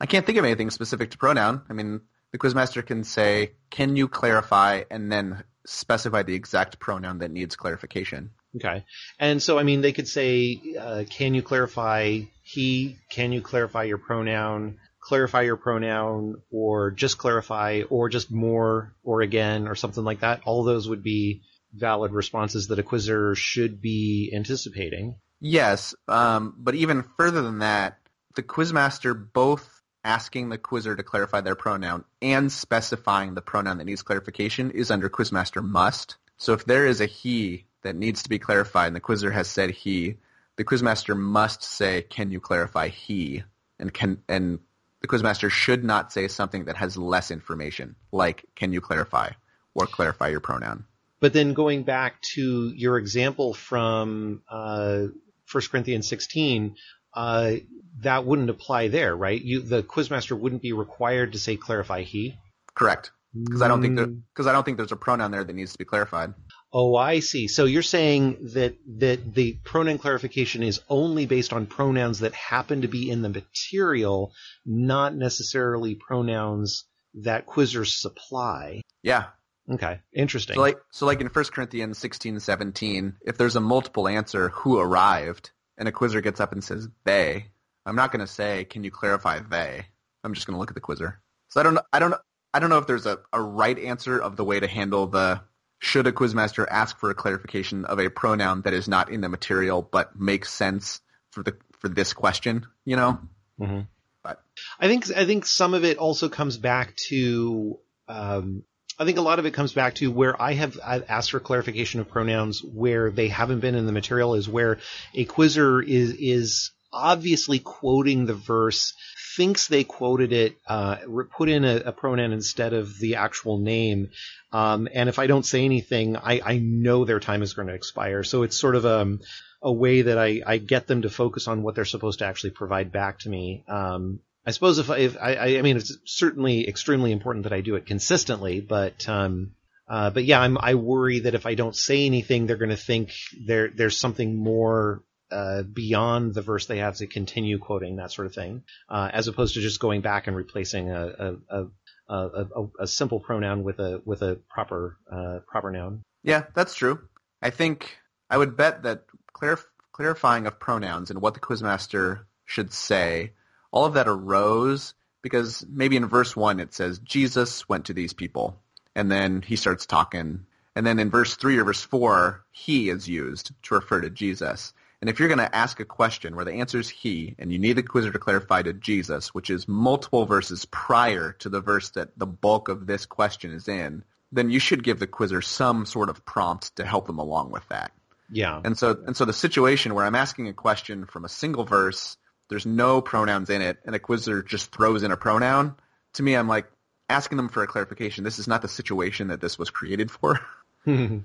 [0.00, 1.62] I can't think of anything specific to pronoun.
[1.68, 7.18] I mean, the quizmaster can say, "Can you clarify?" and then specify the exact pronoun
[7.18, 8.30] that needs clarification.
[8.56, 8.84] Okay,
[9.18, 13.84] and so I mean, they could say, uh, "Can you clarify he?" "Can you clarify
[13.84, 20.04] your pronoun?" clarify your pronoun or just clarify or just more or again or something
[20.04, 21.42] like that, all those would be
[21.74, 25.16] valid responses that a quizzer should be anticipating.
[25.40, 27.98] Yes, um, but even further than that,
[28.36, 33.84] the quizmaster both asking the quizzer to clarify their pronoun and specifying the pronoun that
[33.84, 36.16] needs clarification is under quizmaster must.
[36.36, 39.48] So if there is a he that needs to be clarified and the quizzer has
[39.48, 40.16] said he,
[40.56, 43.44] the quizmaster must say, "Can you clarify he?"
[43.78, 44.58] and can and
[45.00, 49.30] the quizmaster should not say something that has less information, like "Can you clarify?"
[49.74, 50.84] or "Clarify your pronoun."
[51.20, 55.06] But then going back to your example from uh,
[55.50, 56.76] 1 Corinthians 16,
[57.14, 57.54] uh,
[58.00, 59.40] that wouldn't apply there, right?
[59.40, 62.34] You, the quizmaster wouldn't be required to say "Clarify he."
[62.74, 63.98] Correct, because I don't think
[64.34, 66.34] because I don't think there's a pronoun there that needs to be clarified.
[66.72, 67.48] Oh, I see.
[67.48, 72.82] So you're saying that that the pronoun clarification is only based on pronouns that happen
[72.82, 74.32] to be in the material,
[74.64, 78.80] not necessarily pronouns that quizzers supply.
[79.02, 79.26] Yeah.
[79.70, 80.00] Okay.
[80.14, 80.54] Interesting.
[80.54, 84.78] So like so like in 1 Corinthians 16, 17, if there's a multiple answer who
[84.78, 85.50] arrived
[85.82, 87.46] and a quizzer gets up and says they,
[87.84, 89.84] I'm not going to say can you clarify they.
[90.22, 91.20] I'm just going to look at the quizzer.
[91.48, 92.14] So I don't I don't
[92.54, 95.40] I don't know if there's a, a right answer of the way to handle the
[95.80, 99.28] should a quizmaster ask for a clarification of a pronoun that is not in the
[99.28, 101.00] material but makes sense
[101.32, 102.64] for the for this question?
[102.84, 103.18] You know.
[103.58, 103.80] Mm-hmm.
[104.22, 104.40] But
[104.78, 107.80] I think I think some of it also comes back to.
[108.06, 108.62] Um,
[109.02, 111.98] I think a lot of it comes back to where I have asked for clarification
[111.98, 114.78] of pronouns where they haven't been in the material is where
[115.12, 118.94] a quizzer is is obviously quoting the verse
[119.36, 120.96] thinks they quoted it, uh,
[121.36, 124.10] put in a, a, pronoun instead of the actual name.
[124.52, 127.74] Um, and if I don't say anything, I, I know their time is going to
[127.74, 128.22] expire.
[128.22, 129.20] So it's sort of a, um,
[129.62, 132.50] a way that I, I get them to focus on what they're supposed to actually
[132.50, 133.64] provide back to me.
[133.68, 137.76] Um, I suppose if, if I, I mean, it's certainly extremely important that I do
[137.76, 139.52] it consistently, but, um,
[139.88, 142.76] uh, but yeah, I'm, I worry that if I don't say anything, they're going to
[142.76, 143.12] think
[143.46, 148.26] there, there's something more uh, beyond the verse they have to continue quoting that sort
[148.26, 151.64] of thing, uh, as opposed to just going back and replacing a a,
[152.08, 156.02] a, a, a simple pronoun with a with a proper uh, proper noun.
[156.22, 157.00] Yeah, that's true.
[157.40, 157.96] I think
[158.28, 163.32] I would bet that clarif- clarifying of pronouns and what the quizmaster should say,
[163.72, 168.12] all of that arose because maybe in verse one it says Jesus went to these
[168.12, 168.60] people,
[168.94, 173.08] and then he starts talking, and then in verse three or verse four he is
[173.08, 174.72] used to refer to Jesus.
[175.00, 177.58] And if you're going to ask a question where the answer is he, and you
[177.58, 181.90] need the quizzer to clarify to Jesus, which is multiple verses prior to the verse
[181.90, 185.86] that the bulk of this question is in, then you should give the quizzer some
[185.86, 187.90] sort of prompt to help them along with that.
[188.30, 188.60] Yeah.
[188.64, 192.16] And so, and so the situation where I'm asking a question from a single verse,
[192.52, 195.74] there's no pronouns in it, and a quizzer just throws in a pronoun,
[196.12, 196.70] to me, I'm like
[197.08, 198.24] asking them for a clarification.
[198.24, 200.38] This is not the situation that this was created for.
[200.86, 201.24] yeah.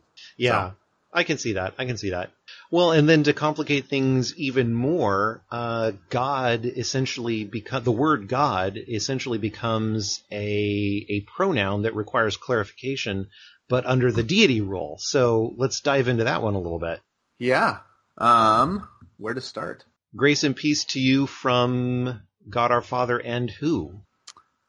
[0.69, 0.73] So.
[1.11, 1.73] I can see that.
[1.77, 2.31] I can see that.
[2.71, 8.77] Well, and then to complicate things even more, uh, God essentially become the word God
[8.77, 13.27] essentially becomes a a pronoun that requires clarification,
[13.67, 14.95] but under the deity rule.
[14.99, 17.01] So let's dive into that one a little bit.
[17.37, 17.79] Yeah.
[18.17, 19.83] Um, where to start?
[20.15, 23.99] Grace and peace to you from God our Father and who?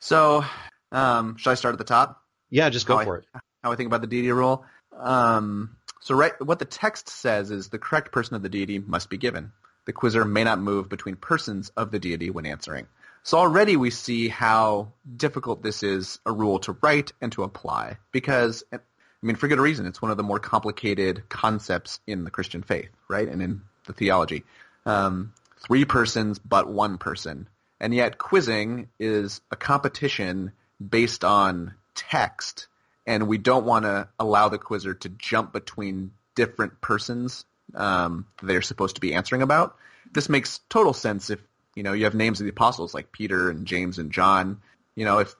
[0.01, 0.45] So,
[0.93, 2.23] um, should I start at the top?
[2.51, 3.25] Yeah, just go how for I, it.
[3.63, 4.65] How I think about the deity rule.
[4.97, 9.11] Um, so right, what the text says is the correct person of the deity must
[9.11, 9.53] be given.
[9.87, 12.87] The quizzer may not move between persons of the deity when answering.
[13.23, 17.99] So already we see how difficult this is a rule to write and to apply
[18.13, 18.79] because, I
[19.23, 22.91] mean, for good reason, it's one of the more complicated concepts in the Christian faith,
[23.09, 24.45] right, and in the theology.
[24.89, 27.49] Um, three persons but one person.
[27.81, 30.53] And yet quizzing is a competition
[30.85, 32.69] based on text,
[33.07, 38.63] and we don't want to allow the quizzer to jump between different persons um, they're
[38.63, 39.77] supposed to be answering about.
[40.13, 41.41] This makes total sense if
[41.75, 44.61] you know you have names of the apostles like Peter and James and John.
[44.95, 45.35] You know, if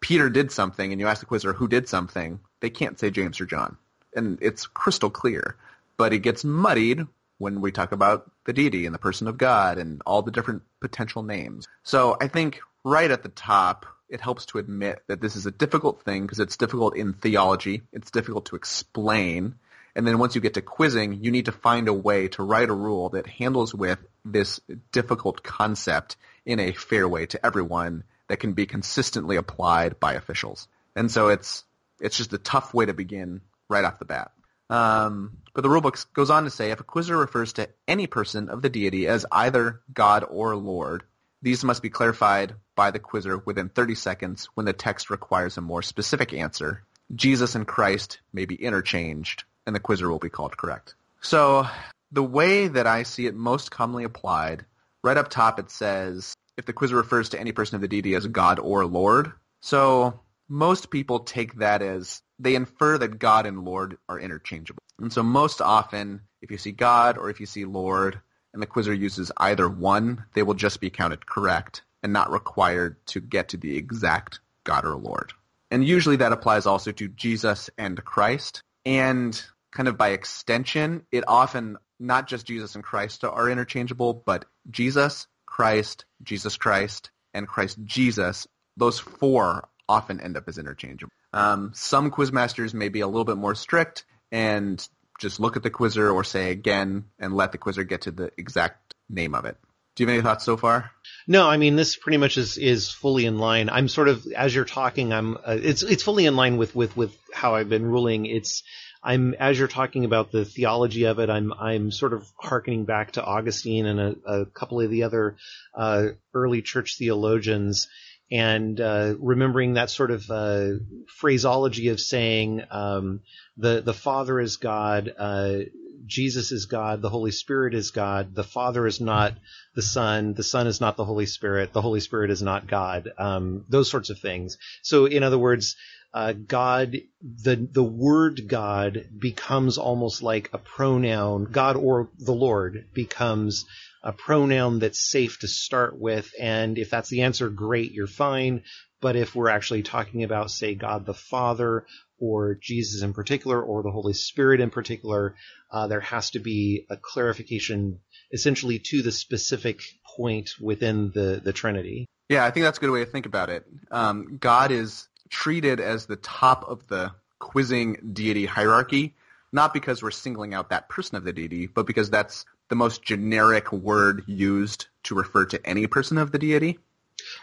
[0.00, 3.40] Peter did something and you ask the quizzer who did something, they can't say James
[3.40, 3.76] or John,
[4.14, 5.56] and it's crystal clear.
[5.96, 7.06] But it gets muddied
[7.42, 10.62] when we talk about the deity and the person of God and all the different
[10.80, 11.66] potential names.
[11.82, 15.50] So I think right at the top, it helps to admit that this is a
[15.50, 17.82] difficult thing because it's difficult in theology.
[17.92, 19.56] It's difficult to explain.
[19.96, 22.70] And then once you get to quizzing, you need to find a way to write
[22.70, 24.60] a rule that handles with this
[24.92, 26.16] difficult concept
[26.46, 30.68] in a fair way to everyone that can be consistently applied by officials.
[30.94, 31.64] And so it's
[32.00, 34.30] it's just a tough way to begin right off the bat.
[34.72, 38.48] Um, but the rulebook goes on to say if a quizzer refers to any person
[38.48, 41.02] of the deity as either God or Lord,
[41.42, 45.60] these must be clarified by the quizzer within 30 seconds when the text requires a
[45.60, 46.84] more specific answer.
[47.14, 50.94] Jesus and Christ may be interchanged, and the quizzer will be called correct.
[51.20, 51.66] So
[52.10, 54.64] the way that I see it most commonly applied,
[55.04, 58.14] right up top it says if the quizzer refers to any person of the deity
[58.14, 59.32] as God or Lord.
[59.60, 60.18] So
[60.48, 64.82] most people take that as they infer that God and Lord are interchangeable.
[64.98, 68.20] And so most often, if you see God or if you see Lord,
[68.52, 72.96] and the quizzer uses either one, they will just be counted correct and not required
[73.06, 75.32] to get to the exact God or Lord.
[75.70, 78.62] And usually that applies also to Jesus and Christ.
[78.84, 79.40] And
[79.70, 85.28] kind of by extension, it often, not just Jesus and Christ are interchangeable, but Jesus,
[85.46, 91.12] Christ, Jesus Christ, and Christ Jesus, those four often end up as interchangeable.
[91.32, 94.86] Um, some quizmasters may be a little bit more strict and
[95.18, 98.32] just look at the quizzer or say again and let the quizzer get to the
[98.36, 99.56] exact name of it.
[99.94, 100.90] Do you have any thoughts so far?
[101.26, 103.68] No, I mean this pretty much is is fully in line.
[103.68, 106.96] I'm sort of as you're talking, I'm uh, it's it's fully in line with with
[106.96, 108.24] with how I've been ruling.
[108.24, 108.62] It's
[109.02, 113.12] I'm as you're talking about the theology of it, I'm I'm sort of harkening back
[113.12, 115.36] to Augustine and a, a couple of the other
[115.74, 117.88] uh, early church theologians
[118.32, 120.70] and uh, remembering that sort of uh,
[121.06, 123.20] phraseology of saying um,
[123.58, 125.58] the the Father is God, uh,
[126.06, 129.34] Jesus is God, the Holy Spirit is God, the Father is not
[129.74, 133.12] the Son, the Son is not the Holy Spirit, the Holy Spirit is not God.
[133.18, 134.56] Um, those sorts of things.
[134.82, 135.76] So, in other words.
[136.14, 141.44] Uh, God, the the word God becomes almost like a pronoun.
[141.44, 143.64] God or the Lord becomes
[144.02, 146.32] a pronoun that's safe to start with.
[146.38, 148.62] And if that's the answer, great, you're fine.
[149.00, 151.86] But if we're actually talking about, say, God the Father
[152.18, 155.34] or Jesus in particular or the Holy Spirit in particular,
[155.70, 157.98] uh, there has to be a clarification
[158.32, 159.82] essentially to the specific
[160.16, 162.06] point within the, the Trinity.
[162.28, 163.66] Yeah, I think that's a good way to think about it.
[163.90, 169.14] Um, God is treated as the top of the quizzing deity hierarchy,
[169.52, 173.02] not because we're singling out that person of the deity, but because that's the most
[173.02, 176.78] generic word used to refer to any person of the deity.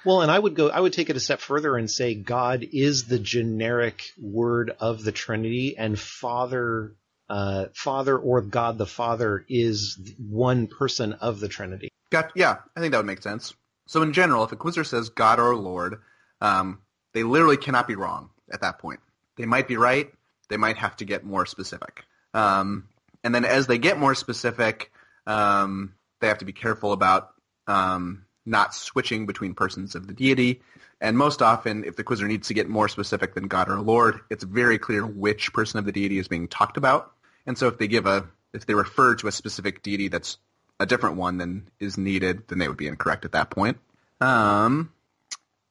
[0.03, 2.65] Well, and I would go, I would take it a step further and say God
[2.73, 6.95] is the generic word of the Trinity, and Father,
[7.29, 11.89] uh, Father or God the Father is one person of the Trinity.
[12.09, 13.53] Got, yeah, I think that would make sense.
[13.85, 16.01] So in general, if a quizzer says God or Lord,
[16.41, 16.79] um,
[17.13, 18.99] they literally cannot be wrong at that point.
[19.37, 20.11] They might be right.
[20.49, 22.03] They might have to get more specific.
[22.33, 22.87] Um,
[23.23, 24.91] and then as they get more specific,
[25.29, 27.29] um, they have to be careful about
[27.67, 30.61] um, not switching between persons of the deity.
[30.99, 34.21] And most often, if the quizzer needs to get more specific than God or Lord,
[34.29, 37.13] it's very clear which person of the deity is being talked about.
[37.45, 40.37] And so if they give a, if they refer to a specific deity that's
[40.79, 43.77] a different one than is needed, then they would be incorrect at that point.
[44.19, 44.91] Um,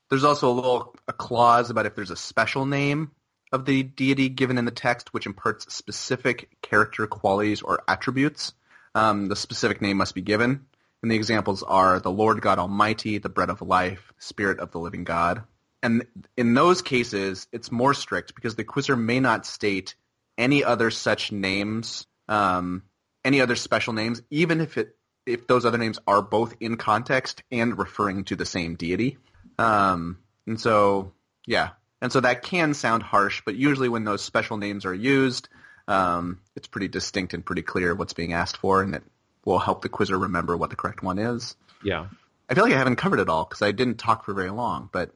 [0.09, 3.11] there's also a little a clause about if there's a special name
[3.53, 8.53] of the deity given in the text which imparts specific character qualities or attributes
[8.99, 10.67] um, the specific name must be given.
[11.03, 14.81] And the examples are the Lord God Almighty, the bread of life, spirit of the
[14.81, 15.45] living God.
[15.81, 19.95] And in those cases, it's more strict because the quizzer may not state
[20.37, 22.83] any other such names, um,
[23.25, 27.43] any other special names, even if it if those other names are both in context
[27.53, 29.19] and referring to the same deity.
[29.59, 31.13] Um, and so,
[31.47, 31.71] yeah,
[32.01, 35.51] and so that can sound harsh, but usually when those special names are used,
[35.89, 39.03] um, it's pretty distinct and pretty clear what's being asked for, and it
[39.45, 41.57] will help the quizzer remember what the correct one is.
[41.83, 42.07] Yeah.
[42.49, 44.89] I feel like I haven't covered it all because I didn't talk for very long,
[44.93, 45.11] but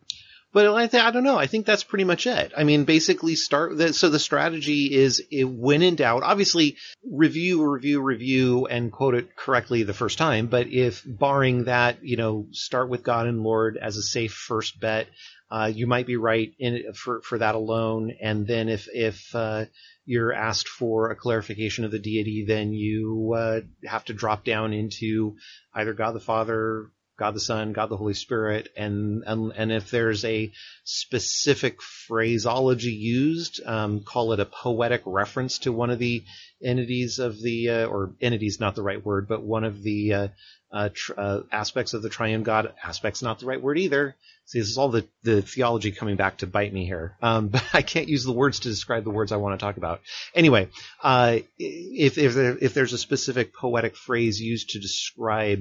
[0.53, 1.39] But I, th- I don't know.
[1.39, 2.53] I think that's pretty much it.
[2.55, 6.77] I mean, basically start the, so the strategy is it, when in doubt, obviously
[7.11, 10.49] review, review, review and quote it correctly the first time.
[10.49, 14.79] But if barring that, you know, start with God and Lord as a safe first
[14.79, 15.09] bet.
[15.53, 18.15] Uh, you might be right in for, for that alone.
[18.23, 19.67] And then if, if, uh,
[20.07, 24.73] you're asked for a clarification of the deity, then you, uh, have to drop down
[24.73, 25.37] into
[25.75, 29.91] either God the Father, God the Son, God the Holy Spirit, and and, and if
[29.91, 30.51] there's a
[30.85, 36.25] specific phraseology used, um, call it a poetic reference to one of the
[36.65, 40.31] entities of the uh, or entities not the right word, but one of the
[40.73, 42.73] uh, tr- uh, aspects of the triune God.
[42.83, 44.16] Aspects not the right word either.
[44.47, 47.16] See, this is all the, the theology coming back to bite me here.
[47.23, 49.77] Um, but I can't use the words to describe the words I want to talk
[49.77, 50.01] about.
[50.35, 50.68] Anyway,
[51.03, 55.61] uh, if if, there, if there's a specific poetic phrase used to describe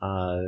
[0.00, 0.40] uh,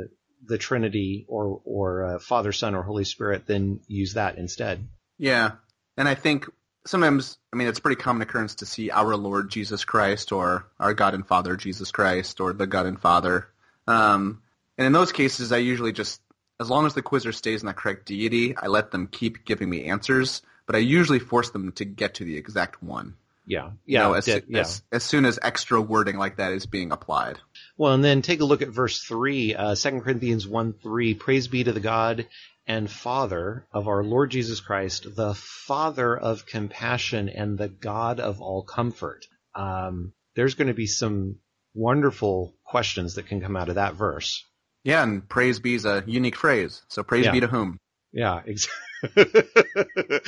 [0.45, 4.87] the Trinity or or uh, Father, Son, or Holy Spirit, then use that instead.
[5.17, 5.51] Yeah,
[5.97, 6.47] and I think
[6.85, 10.93] sometimes, I mean, it's pretty common occurrence to see our Lord Jesus Christ or our
[10.93, 13.47] God and Father Jesus Christ or the God and Father.
[13.87, 14.41] Um,
[14.77, 16.21] and in those cases, I usually just,
[16.59, 19.69] as long as the quizzer stays in the correct deity, I let them keep giving
[19.69, 23.15] me answers, but I usually force them to get to the exact one.
[23.47, 24.39] Yeah, You yeah, know, as, yeah.
[24.59, 27.37] as, as soon as extra wording like that is being applied.
[27.77, 31.13] Well, and then take a look at verse 3, uh, 2 Corinthians 1 3.
[31.13, 32.27] Praise be to the God
[32.65, 38.41] and Father of our Lord Jesus Christ, the Father of compassion and the God of
[38.41, 39.27] all comfort.
[39.53, 41.37] Um, there's going to be some
[41.75, 44.43] wonderful questions that can come out of that verse.
[44.83, 46.81] Yeah, and praise be is a unique phrase.
[46.87, 47.31] So praise Yeah.
[47.31, 47.77] be to whom?
[48.13, 49.25] Yeah, exactly.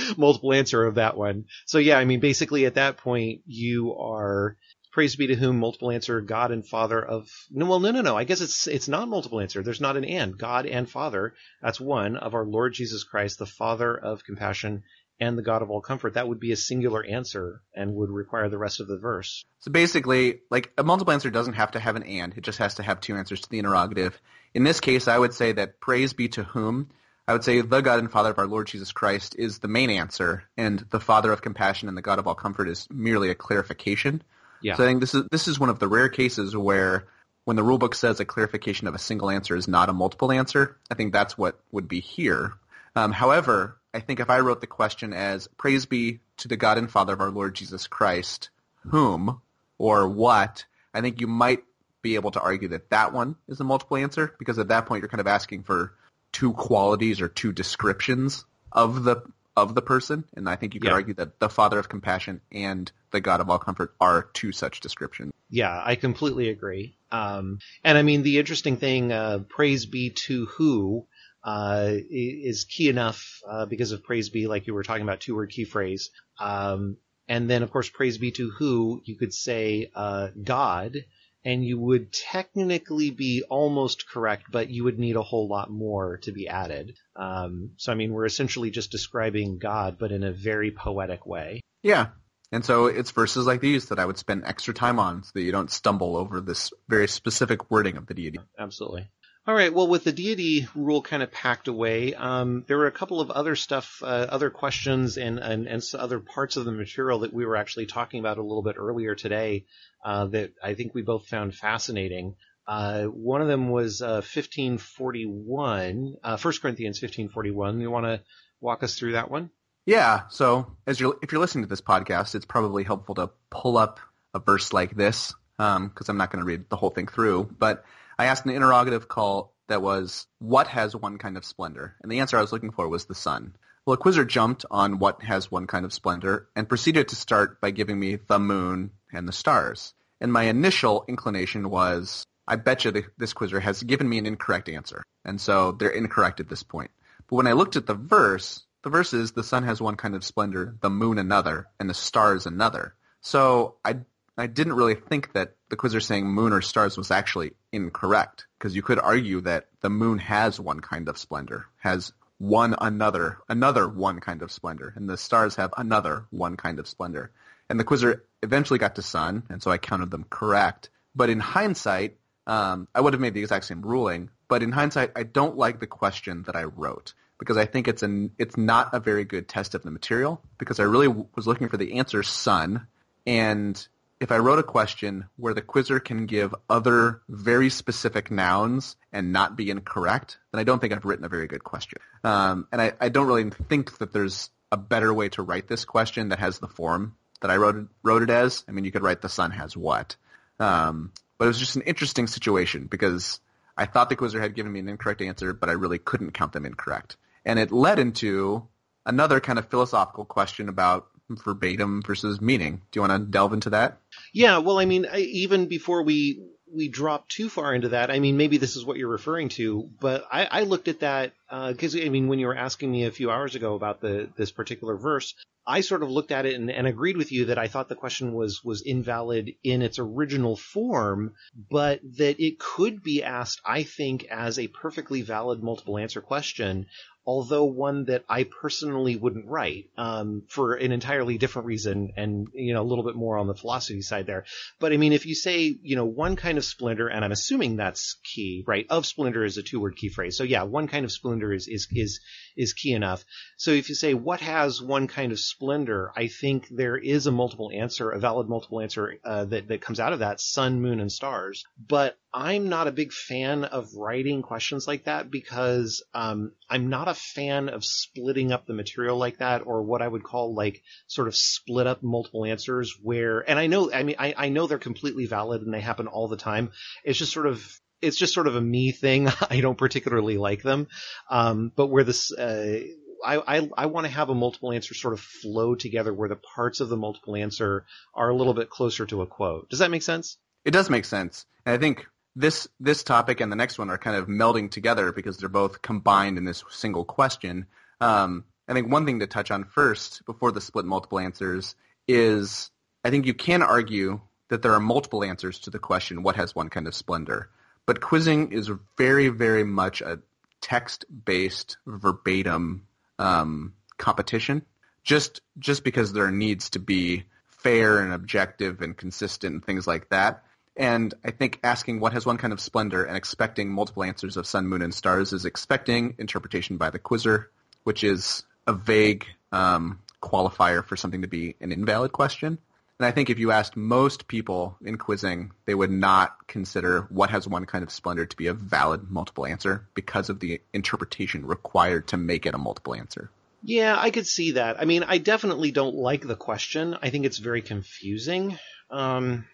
[0.17, 1.45] Multiple answer of that one.
[1.65, 4.57] So yeah, I mean, basically at that point you are
[4.91, 8.17] praise be to whom multiple answer God and Father of no, well, no, no, no.
[8.17, 9.61] I guess it's it's not multiple answer.
[9.61, 11.33] There's not an and God and Father.
[11.61, 14.83] That's one of our Lord Jesus Christ, the Father of compassion
[15.19, 16.13] and the God of all comfort.
[16.13, 19.43] That would be a singular answer and would require the rest of the verse.
[19.59, 22.75] So basically, like a multiple answer doesn't have to have an and; it just has
[22.75, 24.19] to have two answers to the interrogative.
[24.53, 26.89] In this case, I would say that praise be to whom.
[27.27, 29.89] I would say the God and Father of our Lord Jesus Christ is the main
[29.89, 33.35] answer, and the Father of compassion and the God of all comfort is merely a
[33.35, 34.21] clarification.
[34.61, 34.75] Yeah.
[34.75, 37.07] So I think this is this is one of the rare cases where
[37.43, 40.77] when the rulebook says a clarification of a single answer is not a multiple answer,
[40.91, 42.53] I think that's what would be here.
[42.95, 46.77] Um, however, I think if I wrote the question as "Praise be to the God
[46.77, 48.49] and Father of our Lord Jesus Christ,
[48.89, 49.41] whom
[49.77, 51.63] or what," I think you might
[52.01, 55.01] be able to argue that that one is a multiple answer because at that point
[55.01, 55.93] you're kind of asking for
[56.31, 59.23] two qualities or two descriptions of the
[59.55, 60.93] of the person, and I think you could Yeah.
[60.93, 64.81] argue that the Father of compassion and the God of all comfort are two such
[64.81, 65.33] descriptions.
[65.49, 66.95] Yeah, I completely agree.
[67.11, 71.07] Um, and I mean, the interesting thing, uh, praise be to who,
[71.47, 75.33] uh, is key enough, uh, because of praise be, like you were talking about, two
[75.33, 76.09] word key phrase.
[76.41, 76.97] Um,
[77.29, 80.97] and then of course, praise be to who, you could say, uh, God,
[81.45, 86.17] and you would technically be almost correct, but you would need a whole lot more
[86.23, 86.97] to be added.
[87.15, 91.61] Um, so I mean, we're essentially just describing God, but in a very poetic way.
[91.81, 92.07] Yeah.
[92.51, 95.41] And so it's verses like these that I would spend extra time on so that
[95.41, 98.39] you don't stumble over this very specific wording of the deity.
[98.59, 99.07] absolutely.
[99.47, 99.73] All right.
[99.73, 103.31] Well, with the deity rule kind of packed away, um, there were a couple of
[103.31, 107.45] other stuff, uh, other questions, and, and and other parts of the material that we
[107.45, 109.63] were actually talking about a little bit earlier today
[110.03, 112.35] uh, that I think we both found fascinating.
[112.67, 117.79] Uh, one of them was uh, 1541, uh, 1 Corinthians 1541.
[117.79, 118.21] You want to
[118.59, 119.49] walk us through that one?
[119.85, 120.23] Yeah.
[120.29, 124.01] So as you're, if you're listening to this podcast, it's probably helpful to pull up
[124.33, 127.49] a verse like this because I'm not going to read the whole thing through.
[127.57, 127.85] But
[128.19, 131.95] I asked an interrogative call that was, what has one kind of splendor?
[132.01, 133.55] And the answer I was looking for was the sun.
[133.85, 137.61] Well, a quizzer jumped on what has one kind of splendor and proceeded to start
[137.61, 139.93] by giving me the moon and the stars.
[140.19, 144.67] And my initial inclination was, I bet you this quizzer has given me an incorrect
[144.67, 145.03] answer.
[145.23, 146.91] And so they're incorrect at this point.
[147.29, 150.15] But when I looked at the verse, the verse is the sun has one kind
[150.15, 152.95] of splendor, the moon another, and the stars another.
[153.21, 153.97] So I
[154.37, 158.75] I didn't really think that the quizzer saying moon or stars was actually incorrect because
[158.75, 163.87] you could argue that the moon has one kind of splendor, has one another, another
[163.87, 167.31] one kind of splendor, and the stars have another one kind of splendor.
[167.69, 170.89] And the quizzer eventually got to sun, and so I counted them correct.
[171.15, 174.29] But in hindsight, um, I would have made the exact same ruling.
[174.47, 178.03] But in hindsight, I don't like the question that I wrote because I think it's
[178.03, 181.69] an it's not a very good test of the material because I really was looking
[181.69, 182.87] for the answer sun,
[183.25, 183.87] and
[184.19, 189.31] if I wrote a question where the quizzer can give other very specific nouns and
[189.31, 191.99] not be incorrect, then I don't think I've written a very good question.
[192.23, 195.85] Um, and I, I don't really think that there's a better way to write this
[195.85, 198.63] question that has the form that I wrote wrote it as.
[198.67, 200.15] I mean, you could write the sun has what.
[200.59, 203.39] Um, but it was just an interesting situation because
[203.77, 206.53] I thought the quizzer had given me an incorrect answer, but I really couldn't count
[206.53, 207.17] them incorrect.
[207.45, 208.67] And it led into
[209.05, 212.81] another kind of philosophical question about verbatim versus meaning.
[212.91, 213.99] Do you want to delve into that?
[214.33, 218.19] Yeah, well, I mean, I, even before we we drop too far into that, I
[218.19, 221.95] mean, maybe this is what you're referring to, but I, I looked at that because
[221.95, 224.51] uh, I mean, when you were asking me a few hours ago about the this
[224.51, 225.33] particular verse,
[225.65, 227.95] I sort of looked at it and, and, agreed with you that I thought the
[227.95, 231.33] question was was invalid in its original form,
[231.69, 236.87] but that it could be asked, I think, as a perfectly valid multiple answer question
[237.27, 242.73] although one that I personally wouldn't write um, for an entirely different reason, and you
[242.73, 244.45] know a little bit more on the philosophy side there.
[244.79, 247.75] But I mean, if you say you know one kind of splinter, and I'm assuming
[247.75, 248.87] that's key, right?
[248.89, 251.87] Of splinter is a two-word key phrase, so yeah, one kind of splinter is is
[251.91, 252.21] is
[252.57, 253.23] is key enough.
[253.57, 257.31] So if you say what has one kind of splendor, I think there is a
[257.31, 260.99] multiple answer, a valid multiple answer uh, that that comes out of that: sun, moon,
[260.99, 261.63] and stars.
[261.77, 267.07] But I'm not a big fan of writing questions like that because um, I'm not
[267.07, 270.81] a fan of splitting up the material like that, or what I would call like
[271.07, 272.95] sort of split up multiple answers.
[273.01, 276.07] Where, and I know, I mean, I, I know they're completely valid and they happen
[276.07, 276.71] all the time.
[277.03, 279.27] It's just sort of it's just sort of a me thing.
[279.49, 280.87] I don't particularly like them,
[281.29, 282.31] um, but where this.
[282.31, 282.81] Uh,
[283.25, 286.35] I, I, I want to have a multiple answer sort of flow together where the
[286.35, 287.83] parts of the multiple answer
[288.13, 289.69] are a little bit closer to a quote.
[289.69, 290.37] Does that make sense?
[290.63, 291.45] It does make sense.
[291.65, 295.11] And I think this this topic and the next one are kind of melding together
[295.11, 297.65] because they're both combined in this single question.
[297.99, 301.75] Um, I think one thing to touch on first before the split multiple answers
[302.07, 302.69] is
[303.03, 306.53] I think you can argue that there are multiple answers to the question what has
[306.53, 307.49] one kind of splendor,
[307.87, 310.19] but quizzing is very very much a
[310.61, 312.85] text based verbatim
[313.17, 314.61] um, competition.
[315.03, 320.09] Just just because there needs to be fair and objective and consistent and things like
[320.09, 320.43] that.
[320.75, 324.45] And I think asking what has one kind of splendor and expecting multiple answers of
[324.45, 327.49] sun, moon, and stars is expecting interpretation by the quizzer,
[327.83, 332.59] which is a vague um, qualifier for something to be an invalid question.
[332.99, 337.29] And I think if you asked most people in quizzing, they would not consider what
[337.29, 341.45] has one kind of splendor to be a valid multiple answer because of the interpretation
[341.45, 343.29] required to make it a multiple answer.
[343.61, 344.81] Yeah, I could see that.
[344.81, 346.97] I mean, I definitely don't like the question.
[347.01, 348.57] I think it's very confusing.
[348.89, 349.45] Um,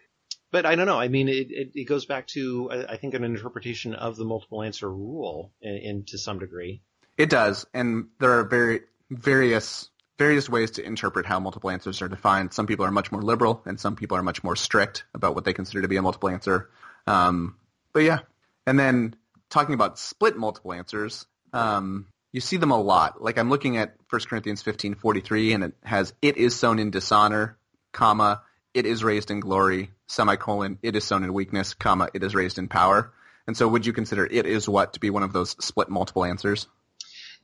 [0.52, 1.00] but I don't know.
[1.00, 4.62] I mean, it, it, it goes back to I think an interpretation of the multiple
[4.62, 6.84] answer rule in, in, to some degree.
[7.18, 12.08] It does, and there are very various various ways to interpret how multiple answers are
[12.08, 12.54] defined.
[12.54, 15.46] Some people are much more liberal, and some people are much more strict about what
[15.46, 16.70] they consider to be a multiple answer.
[17.08, 17.56] Um,
[17.94, 18.20] but yeah,
[18.66, 19.16] and then
[19.50, 23.22] talking about split multiple answers, um, you see them a lot.
[23.22, 27.58] Like I'm looking at 1 Corinthians 15:43, and it has "it is sown in dishonor,"
[27.92, 28.42] comma
[28.74, 32.58] it is raised in glory, semicolon, it is sown in weakness, comma, it is raised
[32.58, 33.14] in power.
[33.46, 36.26] And so would you consider it is what to be one of those split multiple
[36.26, 36.68] answers?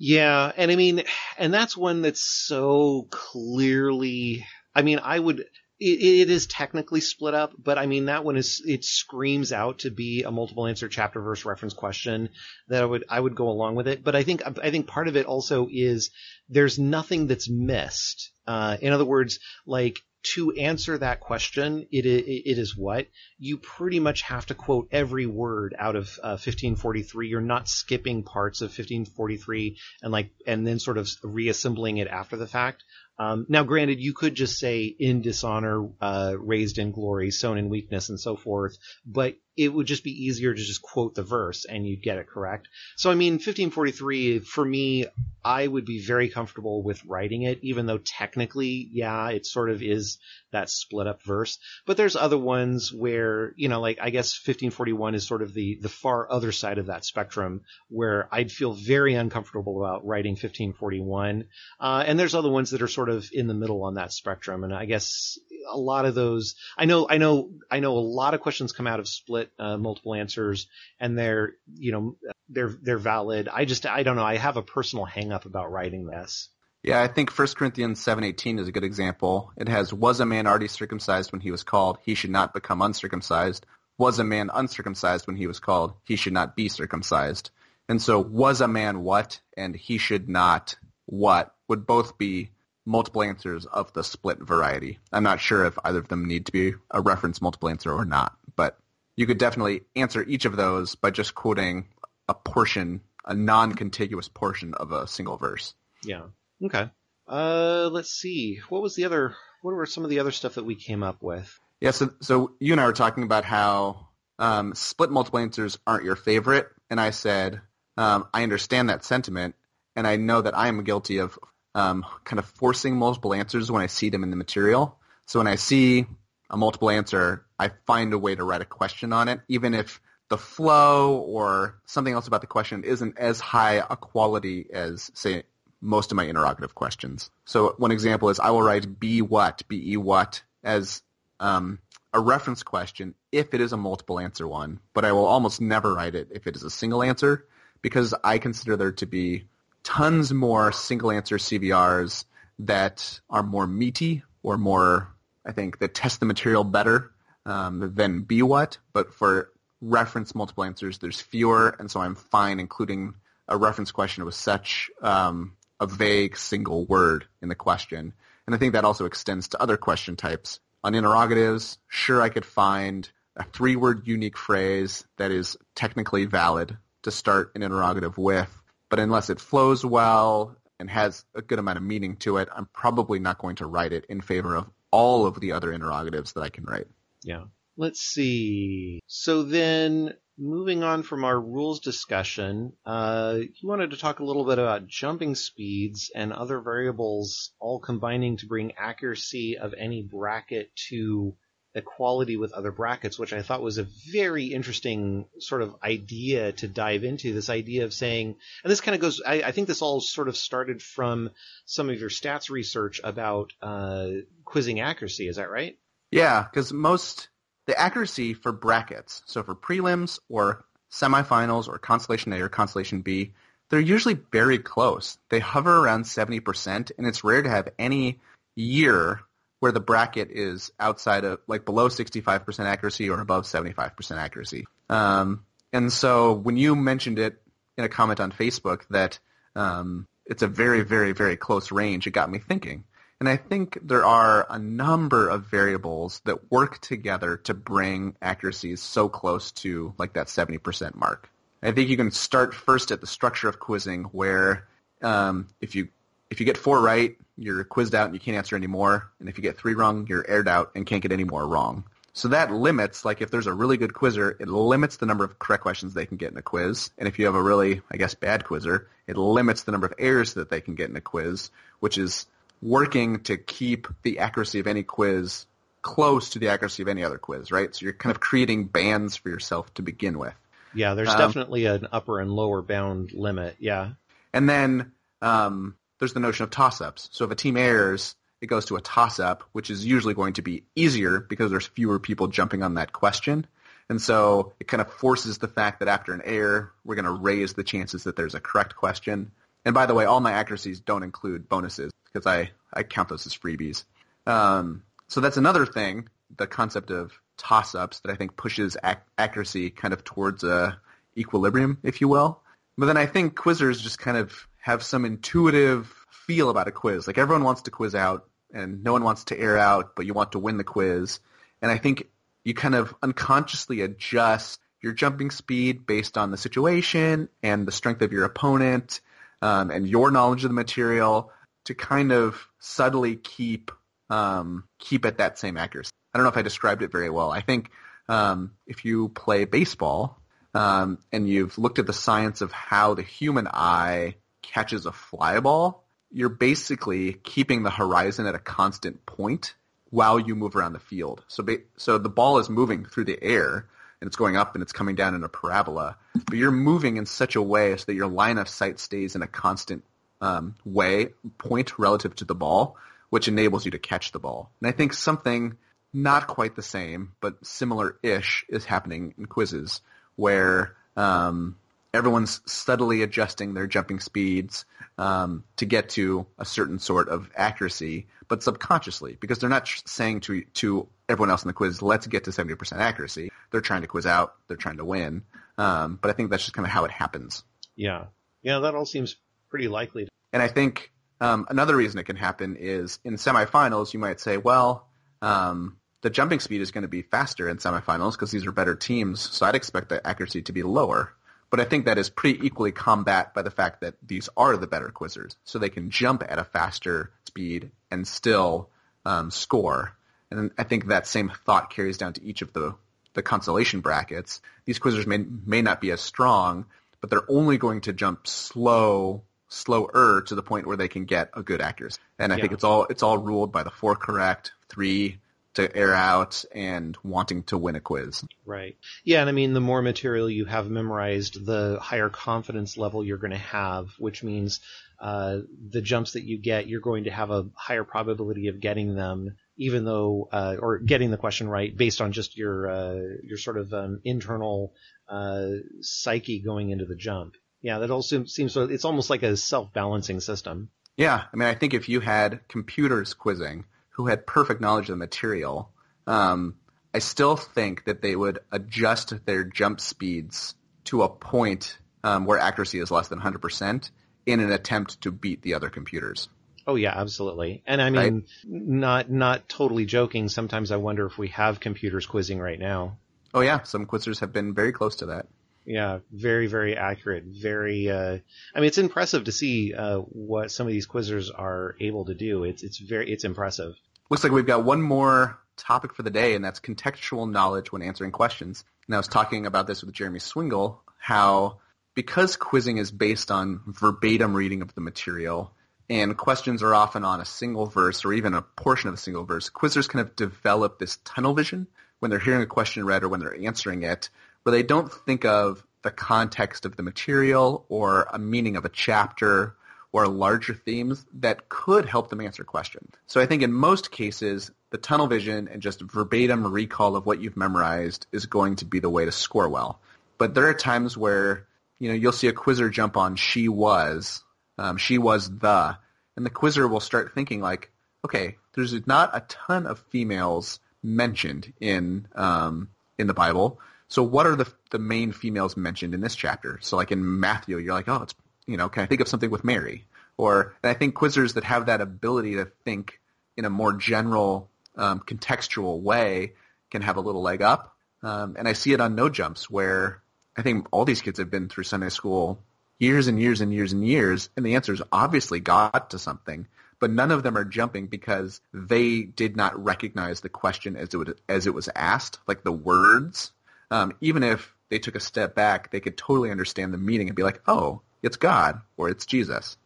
[0.02, 1.04] Yeah, and I mean,
[1.38, 5.50] and that's one that's so clearly, I mean, I would, it,
[5.82, 9.92] it is technically split up, but I mean, that one is, it screams out to
[9.92, 12.30] be a multiple answer chapter verse reference question
[12.70, 14.02] that I would, I would go along with it.
[14.02, 16.12] But I think, I think part of it also is
[16.48, 18.32] there's nothing that's missed.
[18.48, 23.08] Uh, in other words, like, to answer that question, it, it, is what
[23.38, 27.30] you pretty much have to quote every word out of uh, 1543.
[27.30, 32.36] You're not skipping parts of 1543 and like and then sort of reassembling it after
[32.36, 32.84] the fact.
[33.20, 37.68] Um, now, granted, you could just say in dishonor, uh, raised in glory, sown in
[37.68, 41.66] weakness, and so forth, but it would just be easier to just quote the verse
[41.66, 42.70] and you'd get it correct.
[42.96, 45.06] So, I mean, 1543, for me,
[45.44, 49.84] I would be very comfortable with writing it, even though technically, yeah, it sort of
[49.84, 50.18] is
[50.54, 51.60] that split up verse.
[51.86, 55.78] But there's other ones where, you know, like I guess 1541 is sort of the,
[55.82, 61.46] the far other side of that spectrum where I'd feel very uncomfortable about writing 1541.
[61.82, 64.64] Uh, and there's other ones that are sort of in the middle on that spectrum.
[64.64, 65.38] And I guess
[65.70, 68.88] a lot of those, I know, I know, I know a lot of questions come
[68.88, 70.68] out of split, uh, multiple answers
[71.00, 72.18] and they're, you know,
[72.50, 73.48] they're, they're valid.
[73.48, 74.24] I just, I don't know.
[74.24, 76.50] I have a personal hang up about writing this.
[76.82, 79.52] Yeah, I think 1 Corinthians 7:18 is a good example.
[79.58, 82.82] It has was a man already circumcised when he was called, he should not become
[82.82, 83.66] uncircumcised.
[83.98, 87.52] Was a man uncircumcised when he was called, he should not be circumcised.
[87.90, 92.52] And so was a man what and he should not what would both be
[92.86, 95.00] multiple answers of the split variety.
[95.12, 98.06] I'm not sure if either of them need to be a reference multiple answer or
[98.06, 98.78] not, but
[99.16, 101.88] you could definitely answer each of those by just quoting
[102.28, 105.76] a portion, a non-contiguous portion of a single verse.
[106.04, 106.24] Yeah.
[106.64, 106.90] Okay.
[107.28, 108.60] Uh, let's see.
[108.70, 109.36] What was the other?
[109.62, 111.60] What were some of the other stuff that we came up with?
[111.82, 111.92] Yeah.
[111.92, 114.08] So, so you and I were talking about how
[114.40, 117.62] um, split multiple answers aren't your favorite, and I said
[117.98, 119.56] um, I understand that sentiment,
[119.96, 121.38] and I know that I am guilty of
[121.76, 124.98] um, kind of forcing multiple answers when I see them in the material.
[125.26, 126.06] So when I see
[126.50, 130.02] a multiple answer, I find a way to write a question on it, even if
[130.30, 135.44] the flow or something else about the question isn't as high a quality as, say,
[135.82, 137.30] most of my interrogative questions.
[137.46, 141.02] So one example is I will write be what, be what as
[141.40, 141.80] um,
[142.14, 145.94] a reference question if it is a multiple answer one, but I will almost never
[145.94, 147.48] write it if it is a single answer
[147.82, 149.46] because I consider there to be
[149.84, 152.26] tons more single answer CVRs
[152.60, 155.08] that are more meaty or more,
[155.46, 157.12] I think, that test the material better
[157.46, 158.78] um, than be what.
[158.94, 159.52] But for
[159.82, 163.16] reference multiple answers, there's fewer, and so I'm fine including
[163.48, 168.14] a reference question with such um, a vague single word in the question.
[168.46, 170.60] And I think that also extends to other question types.
[170.84, 177.12] On interrogatives, sure I could find a three-word unique phrase that is technically valid to
[177.12, 178.50] start an interrogative with,
[178.90, 182.68] but unless it flows well and has a good amount of meaning to it, I'm
[182.74, 186.42] probably not going to write it in favor of all of the other interrogatives that
[186.42, 186.88] I can write.
[187.24, 187.46] Yeah.
[187.78, 189.00] Let's see.
[189.08, 194.46] So then, moving on from our rules discussion, uh, you wanted to talk a little
[194.46, 200.76] bit about jumping speeds and other variables all combining to bring accuracy of any bracket
[200.90, 201.36] to
[201.76, 206.68] equality with other brackets, which I thought was a very interesting sort of idea to
[206.68, 207.34] dive into.
[207.34, 210.28] This idea of saying, and this kind of goes, I, I think this all sort
[210.28, 211.30] of started from
[211.66, 214.10] some of your stats research about uh,
[214.46, 215.28] quizzing accuracy.
[215.28, 215.78] Is that right?
[216.12, 217.30] Yeah, because most
[217.68, 223.34] the accuracy for brackets, so for prelims or semifinals or consolation A or consolation B,
[223.70, 225.20] they're usually very close.
[225.30, 228.20] They hover around 70%, and it's rare to have any
[228.56, 229.22] year
[229.60, 234.66] where the bracket is outside of like below 65% accuracy or above 75% accuracy.
[234.90, 237.42] Um, and so when you mentioned it
[237.78, 239.20] in a comment on Facebook that
[239.56, 242.86] um, it's a very, very, very close range, it got me thinking.
[243.20, 248.82] And I think there are a number of variables that work together to bring accuracies
[248.82, 251.30] so close to like that 70% mark.
[251.62, 254.68] I think you can start first at the structure of quizzing where
[255.02, 255.90] um, if you
[256.30, 259.10] if you get four right, you're quizzed out and you can't answer anymore.
[259.20, 261.86] And if you get three wrong, you're aired out and can't get any more wrong.
[262.14, 265.40] So that limits, like if there's a really good quizzer, it limits the number of
[265.40, 266.90] correct questions they can get in a quiz.
[266.98, 269.94] And if you have a really, I guess, bad quizzer, it limits the number of
[269.98, 271.50] errors that they can get in a quiz,
[271.80, 272.26] which is
[272.62, 275.46] working to keep the accuracy of any quiz
[275.82, 277.74] close to the accuracy of any other quiz, right?
[277.74, 280.34] So you're kind of creating bands for yourself to begin with.
[280.74, 283.56] Yeah, there's um, definitely an upper and lower bound limit.
[283.60, 283.92] Yeah.
[284.34, 287.10] And then um, there's the notion of toss-ups.
[287.12, 290.42] So if a team errs, it goes to a toss-up, which is usually going to
[290.42, 293.46] be easier because there's fewer people jumping on that question.
[293.90, 297.12] And so it kind of forces the fact that after an error, we're going to
[297.12, 299.32] raise the chances that there's a correct question.
[299.66, 303.26] And by the way, all my accuracies don't include bonuses because I, I count those
[303.26, 303.84] as freebies.
[304.26, 309.70] Um, so that's another thing, the concept of toss-ups that I think pushes ac- accuracy
[309.70, 310.80] kind of towards a
[311.18, 312.40] equilibrium, if you will.
[312.78, 317.08] But then I think quizzers just kind of have some intuitive feel about a quiz.
[317.08, 320.14] Like everyone wants to quiz out and no one wants to air out, but you
[320.14, 321.20] want to win the quiz.
[321.62, 322.08] And I think
[322.44, 328.02] you kind of unconsciously adjust your jumping speed based on the situation and the strength
[328.02, 329.02] of your opponent
[329.42, 331.32] um, and your knowledge of the material
[331.66, 333.72] to kind of subtly keep
[334.10, 335.92] um, keep at that same accuracy.
[336.14, 337.30] I don't know if I described it very well.
[337.30, 337.70] I think
[338.08, 340.20] um, if you play baseball
[340.56, 345.40] um, and you've looked at the science of how the human eye catches a fly
[345.40, 349.54] ball, you're basically keeping the horizon at a constant point
[349.92, 351.24] while you move around the field.
[351.28, 353.68] So, ba- so the ball is moving through the air
[354.02, 357.06] and it's going up and it's coming down in a parabola, but you're moving in
[357.06, 359.84] such a way so that your line of sight stays in a constant
[360.22, 362.78] um, way, point relative to the ball,
[363.10, 364.52] which enables you to catch the ball.
[364.62, 365.58] And I think something
[365.94, 369.82] not quite the same, but similar-ish is happening in quizzes
[370.16, 371.58] where um,
[371.94, 374.66] everyone's steadily adjusting their jumping speeds
[374.98, 380.22] um, to get to a certain sort of accuracy, but subconsciously, because they're not saying
[380.22, 383.82] to to everyone else in the quiz, "Let's get to seventy percent accuracy." They're trying
[383.82, 384.36] to quiz out.
[384.48, 385.24] They're trying to win.
[385.58, 387.44] Um, but I think that's just kind of how it happens.
[387.76, 388.06] Yeah,
[388.42, 389.16] yeah, that all seems
[389.50, 390.08] pretty likely.
[390.32, 394.38] And I think Um, another reason it can happen is in semifinals, you might say,
[394.38, 394.88] well,
[395.22, 398.74] um, the jumping speed is going to be faster in semifinals because these are better
[398.74, 401.12] teams, so I'd expect the accuracy to be lower.
[401.50, 404.68] But I think that is pretty equally combat by the fact that these are the
[404.68, 408.70] better quizzers, so they can jump at a faster speed and still
[409.06, 409.96] um, score.
[410.30, 412.76] And I think that same thought carries down to each of the,
[413.14, 414.42] the consolation brackets.
[414.66, 416.66] These quizzers may may not be as strong,
[417.02, 421.32] but they're only going to jump slow slower to the point where they can get
[421.34, 422.00] a good accuracy.
[422.20, 422.42] And I yeah.
[422.42, 425.20] think it's all it's all ruled by the four correct, three
[425.60, 428.24] to air out and wanting to win a quiz.
[428.46, 428.78] Right.
[429.04, 433.18] Yeah, and I mean the more material you have memorized, the higher confidence level you're
[433.18, 434.60] going to have, which means
[435.00, 435.40] uh,
[435.70, 439.36] the jumps that you get, you're going to have a higher probability of getting them,
[439.58, 443.58] even though uh, or getting the question right based on just your uh, your sort
[443.58, 444.74] of um, internal
[445.08, 445.48] uh,
[445.82, 447.36] psyche going into the jump.
[447.62, 448.64] Yeah, that also seems so.
[448.64, 450.70] It's almost like a self balancing system.
[450.98, 453.64] Yeah, I mean, I think if you had computers quizzing
[454.00, 455.70] who had perfect knowledge of the material,
[456.08, 456.56] um,
[456.94, 462.40] I still think that they would adjust their jump speeds to a point um, where
[462.40, 463.92] accuracy is less than 100%
[464.26, 466.30] in an attempt to beat the other computers.
[466.66, 467.62] Oh yeah, absolutely.
[467.68, 468.24] And I mean, right?
[468.46, 470.30] not not totally joking.
[470.30, 473.00] Sometimes I wonder if we have computers quizzing right now.
[473.34, 475.26] Oh yeah, some quizzers have been very close to that.
[475.66, 477.26] Yeah, very very accurate.
[477.26, 477.90] Very.
[477.90, 478.20] Uh,
[478.56, 482.14] I mean, it's impressive to see uh, what some of these quizzers are able to
[482.14, 482.46] do.
[482.46, 483.76] It's it's very it's impressive.
[484.10, 487.84] Looks like we've got one more topic for the day, and that's contextual knowledge when
[487.84, 488.64] answering questions.
[488.88, 491.60] And I was talking about this with Jeremy Swingle, how
[491.94, 495.54] because quizzing is based on verbatim reading of the material,
[495.92, 499.26] and questions are often on a single verse or even a portion of a single
[499.26, 501.68] verse, quizzers kind of develop this tunnel vision
[502.00, 504.10] when they're hearing a question read or when they're answering it,
[504.42, 508.70] where they don't think of the context of the material or a meaning of a
[508.70, 509.56] chapter
[509.92, 512.94] or larger themes that could help them answer questions.
[513.08, 517.22] So I think in most cases, the tunnel vision and just verbatim recall of what
[517.22, 519.80] you've memorized is going to be the way to score well.
[520.18, 521.48] But there are times where,
[521.80, 524.24] you know, you'll see a quizzer jump on she was,
[524.58, 525.78] um, she was the,
[526.16, 527.72] and the quizzer will start thinking like,
[528.06, 533.60] okay, there's not a ton of females mentioned in, um, in the Bible.
[533.88, 536.60] So what are the, the main females mentioned in this chapter?
[536.62, 538.14] So like in Matthew, you're like, oh, it's
[538.50, 539.86] you know, can I think of something with Mary?
[540.18, 543.00] Or I think quizzers that have that ability to think
[543.38, 546.34] in a more general, um, contextual way
[546.72, 547.76] can have a little leg up.
[548.02, 550.02] Um, and I see it on no jumps where
[550.36, 552.42] I think all these kids have been through Sunday school
[552.80, 556.48] years and years and years and years, and the answers obviously got to something,
[556.80, 560.98] but none of them are jumping because they did not recognize the question as it
[560.98, 563.34] would, as it was asked, like the words.
[563.70, 567.18] Um, even if they took a step back, they could totally understand the meaning and
[567.18, 569.58] be like, "Oh, it's God or it's Jesus.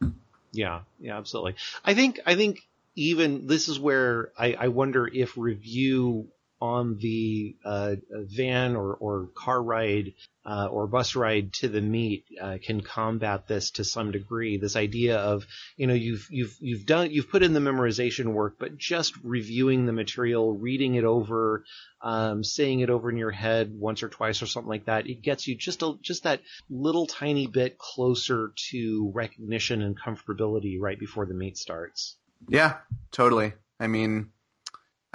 [0.51, 1.55] Yeah, yeah, absolutely.
[1.84, 2.61] I think I think
[2.95, 6.27] even this is where I, I wonder if review
[6.64, 10.14] on the uh, van or, or car ride
[10.45, 14.57] uh, or bus ride to the meet uh, can combat this to some degree.
[14.57, 15.45] This idea of
[15.76, 19.86] you know you've you've you've done you've put in the memorization work, but just reviewing
[19.86, 21.66] the material, reading it over,
[22.01, 25.22] um, saying it over in your head once or twice or something like that, it
[25.22, 26.39] gets you just a, just that
[26.70, 32.16] little tiny bit closer to recognition and comfortability right before the meet starts.
[32.47, 32.78] Yeah,
[33.11, 33.51] totally.
[33.82, 34.30] I mean,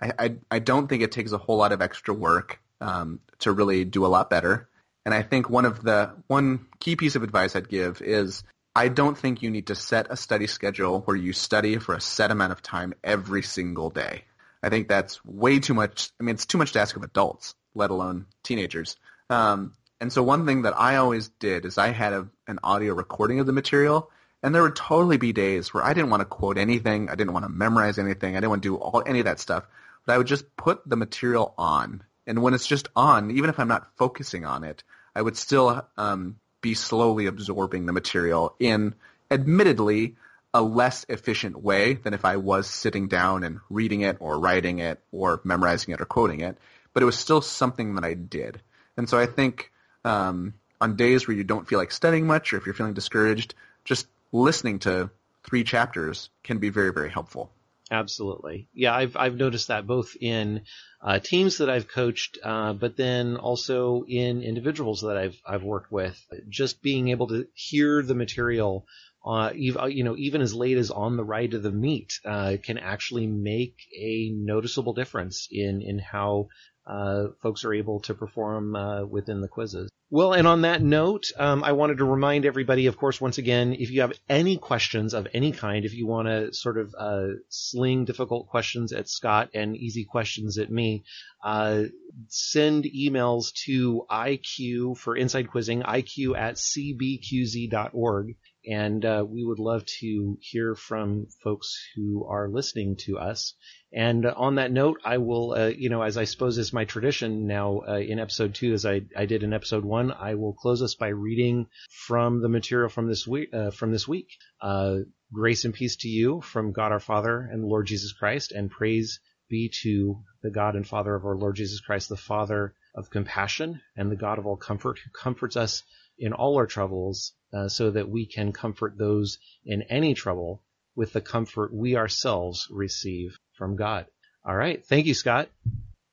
[0.00, 3.52] I, I, I don't think it takes a whole lot of extra work um, to
[3.52, 4.68] really do a lot better.
[5.04, 8.42] And I think one of the one key piece of advice I'd give is
[8.74, 12.00] I don't think you need to set a study schedule where you study for a
[12.00, 14.24] set amount of time every single day.
[14.62, 16.10] I think that's way too much.
[16.20, 18.96] I mean, it's too much to ask of adults, let alone teenagers.
[19.30, 22.94] Um, and so one thing that I always did is I had a, an audio
[22.94, 24.10] recording of the material,
[24.42, 27.32] and there would totally be days where I didn't want to quote anything, I didn't
[27.32, 29.64] want to memorize anything, I didn't want to do all any of that stuff
[30.12, 32.02] I would just put the material on.
[32.26, 34.82] And when it's just on, even if I'm not focusing on it,
[35.14, 38.94] I would still um, be slowly absorbing the material in,
[39.30, 40.16] admittedly,
[40.54, 44.78] a less efficient way than if I was sitting down and reading it or writing
[44.78, 46.56] it or memorizing it or quoting it.
[46.92, 48.60] But it was still something that I did.
[48.96, 49.70] And so I think
[50.04, 53.54] um, on days where you don't feel like studying much or if you're feeling discouraged,
[53.84, 55.10] just listening to
[55.44, 57.50] three chapters can be very, very helpful.
[57.90, 58.68] Absolutely.
[58.74, 60.62] Yeah, I've I've noticed that both in
[61.02, 65.90] uh, teams that I've coached, uh, but then also in individuals that I've I've worked
[65.90, 66.18] with.
[66.48, 68.86] Just being able to hear the material,
[69.24, 72.56] uh, even, you know, even as late as on the ride to the meet, uh,
[72.62, 76.48] can actually make a noticeable difference in in how
[76.86, 79.90] uh, folks are able to perform uh, within the quizzes.
[80.10, 83.74] Well, and on that note, um, I wanted to remind everybody, of course, once again,
[83.74, 87.34] if you have any questions of any kind, if you want to sort of uh,
[87.50, 91.04] sling difficult questions at Scott and easy questions at me,
[91.44, 91.82] uh,
[92.28, 98.34] send emails to IQ for inside quizzing, IQ at cbqz.org.
[98.68, 103.54] And uh, we would love to hear from folks who are listening to us.
[103.92, 107.46] And on that note, I will, uh, you know, as I suppose is my tradition
[107.46, 110.82] now uh, in episode two, as I, I did in episode one, I will close
[110.82, 111.68] us by reading
[112.06, 113.48] from the material from this week.
[113.54, 114.28] Uh, from this week,
[114.60, 114.98] uh,
[115.32, 119.20] grace and peace to you from God our Father and Lord Jesus Christ, and praise
[119.48, 123.80] be to the God and Father of our Lord Jesus Christ, the Father of compassion
[123.96, 125.82] and the God of all comfort, who comforts us
[126.18, 130.62] in all our troubles, uh, so that we can comfort those in any trouble
[130.96, 134.06] with the comfort we ourselves receive from God.
[134.44, 134.84] All right.
[134.84, 135.48] Thank you, Scott.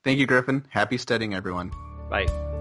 [0.04, 0.66] Thank you, Gryphon.
[0.70, 1.72] Happy studying, everyone.
[2.10, 2.55] Bye.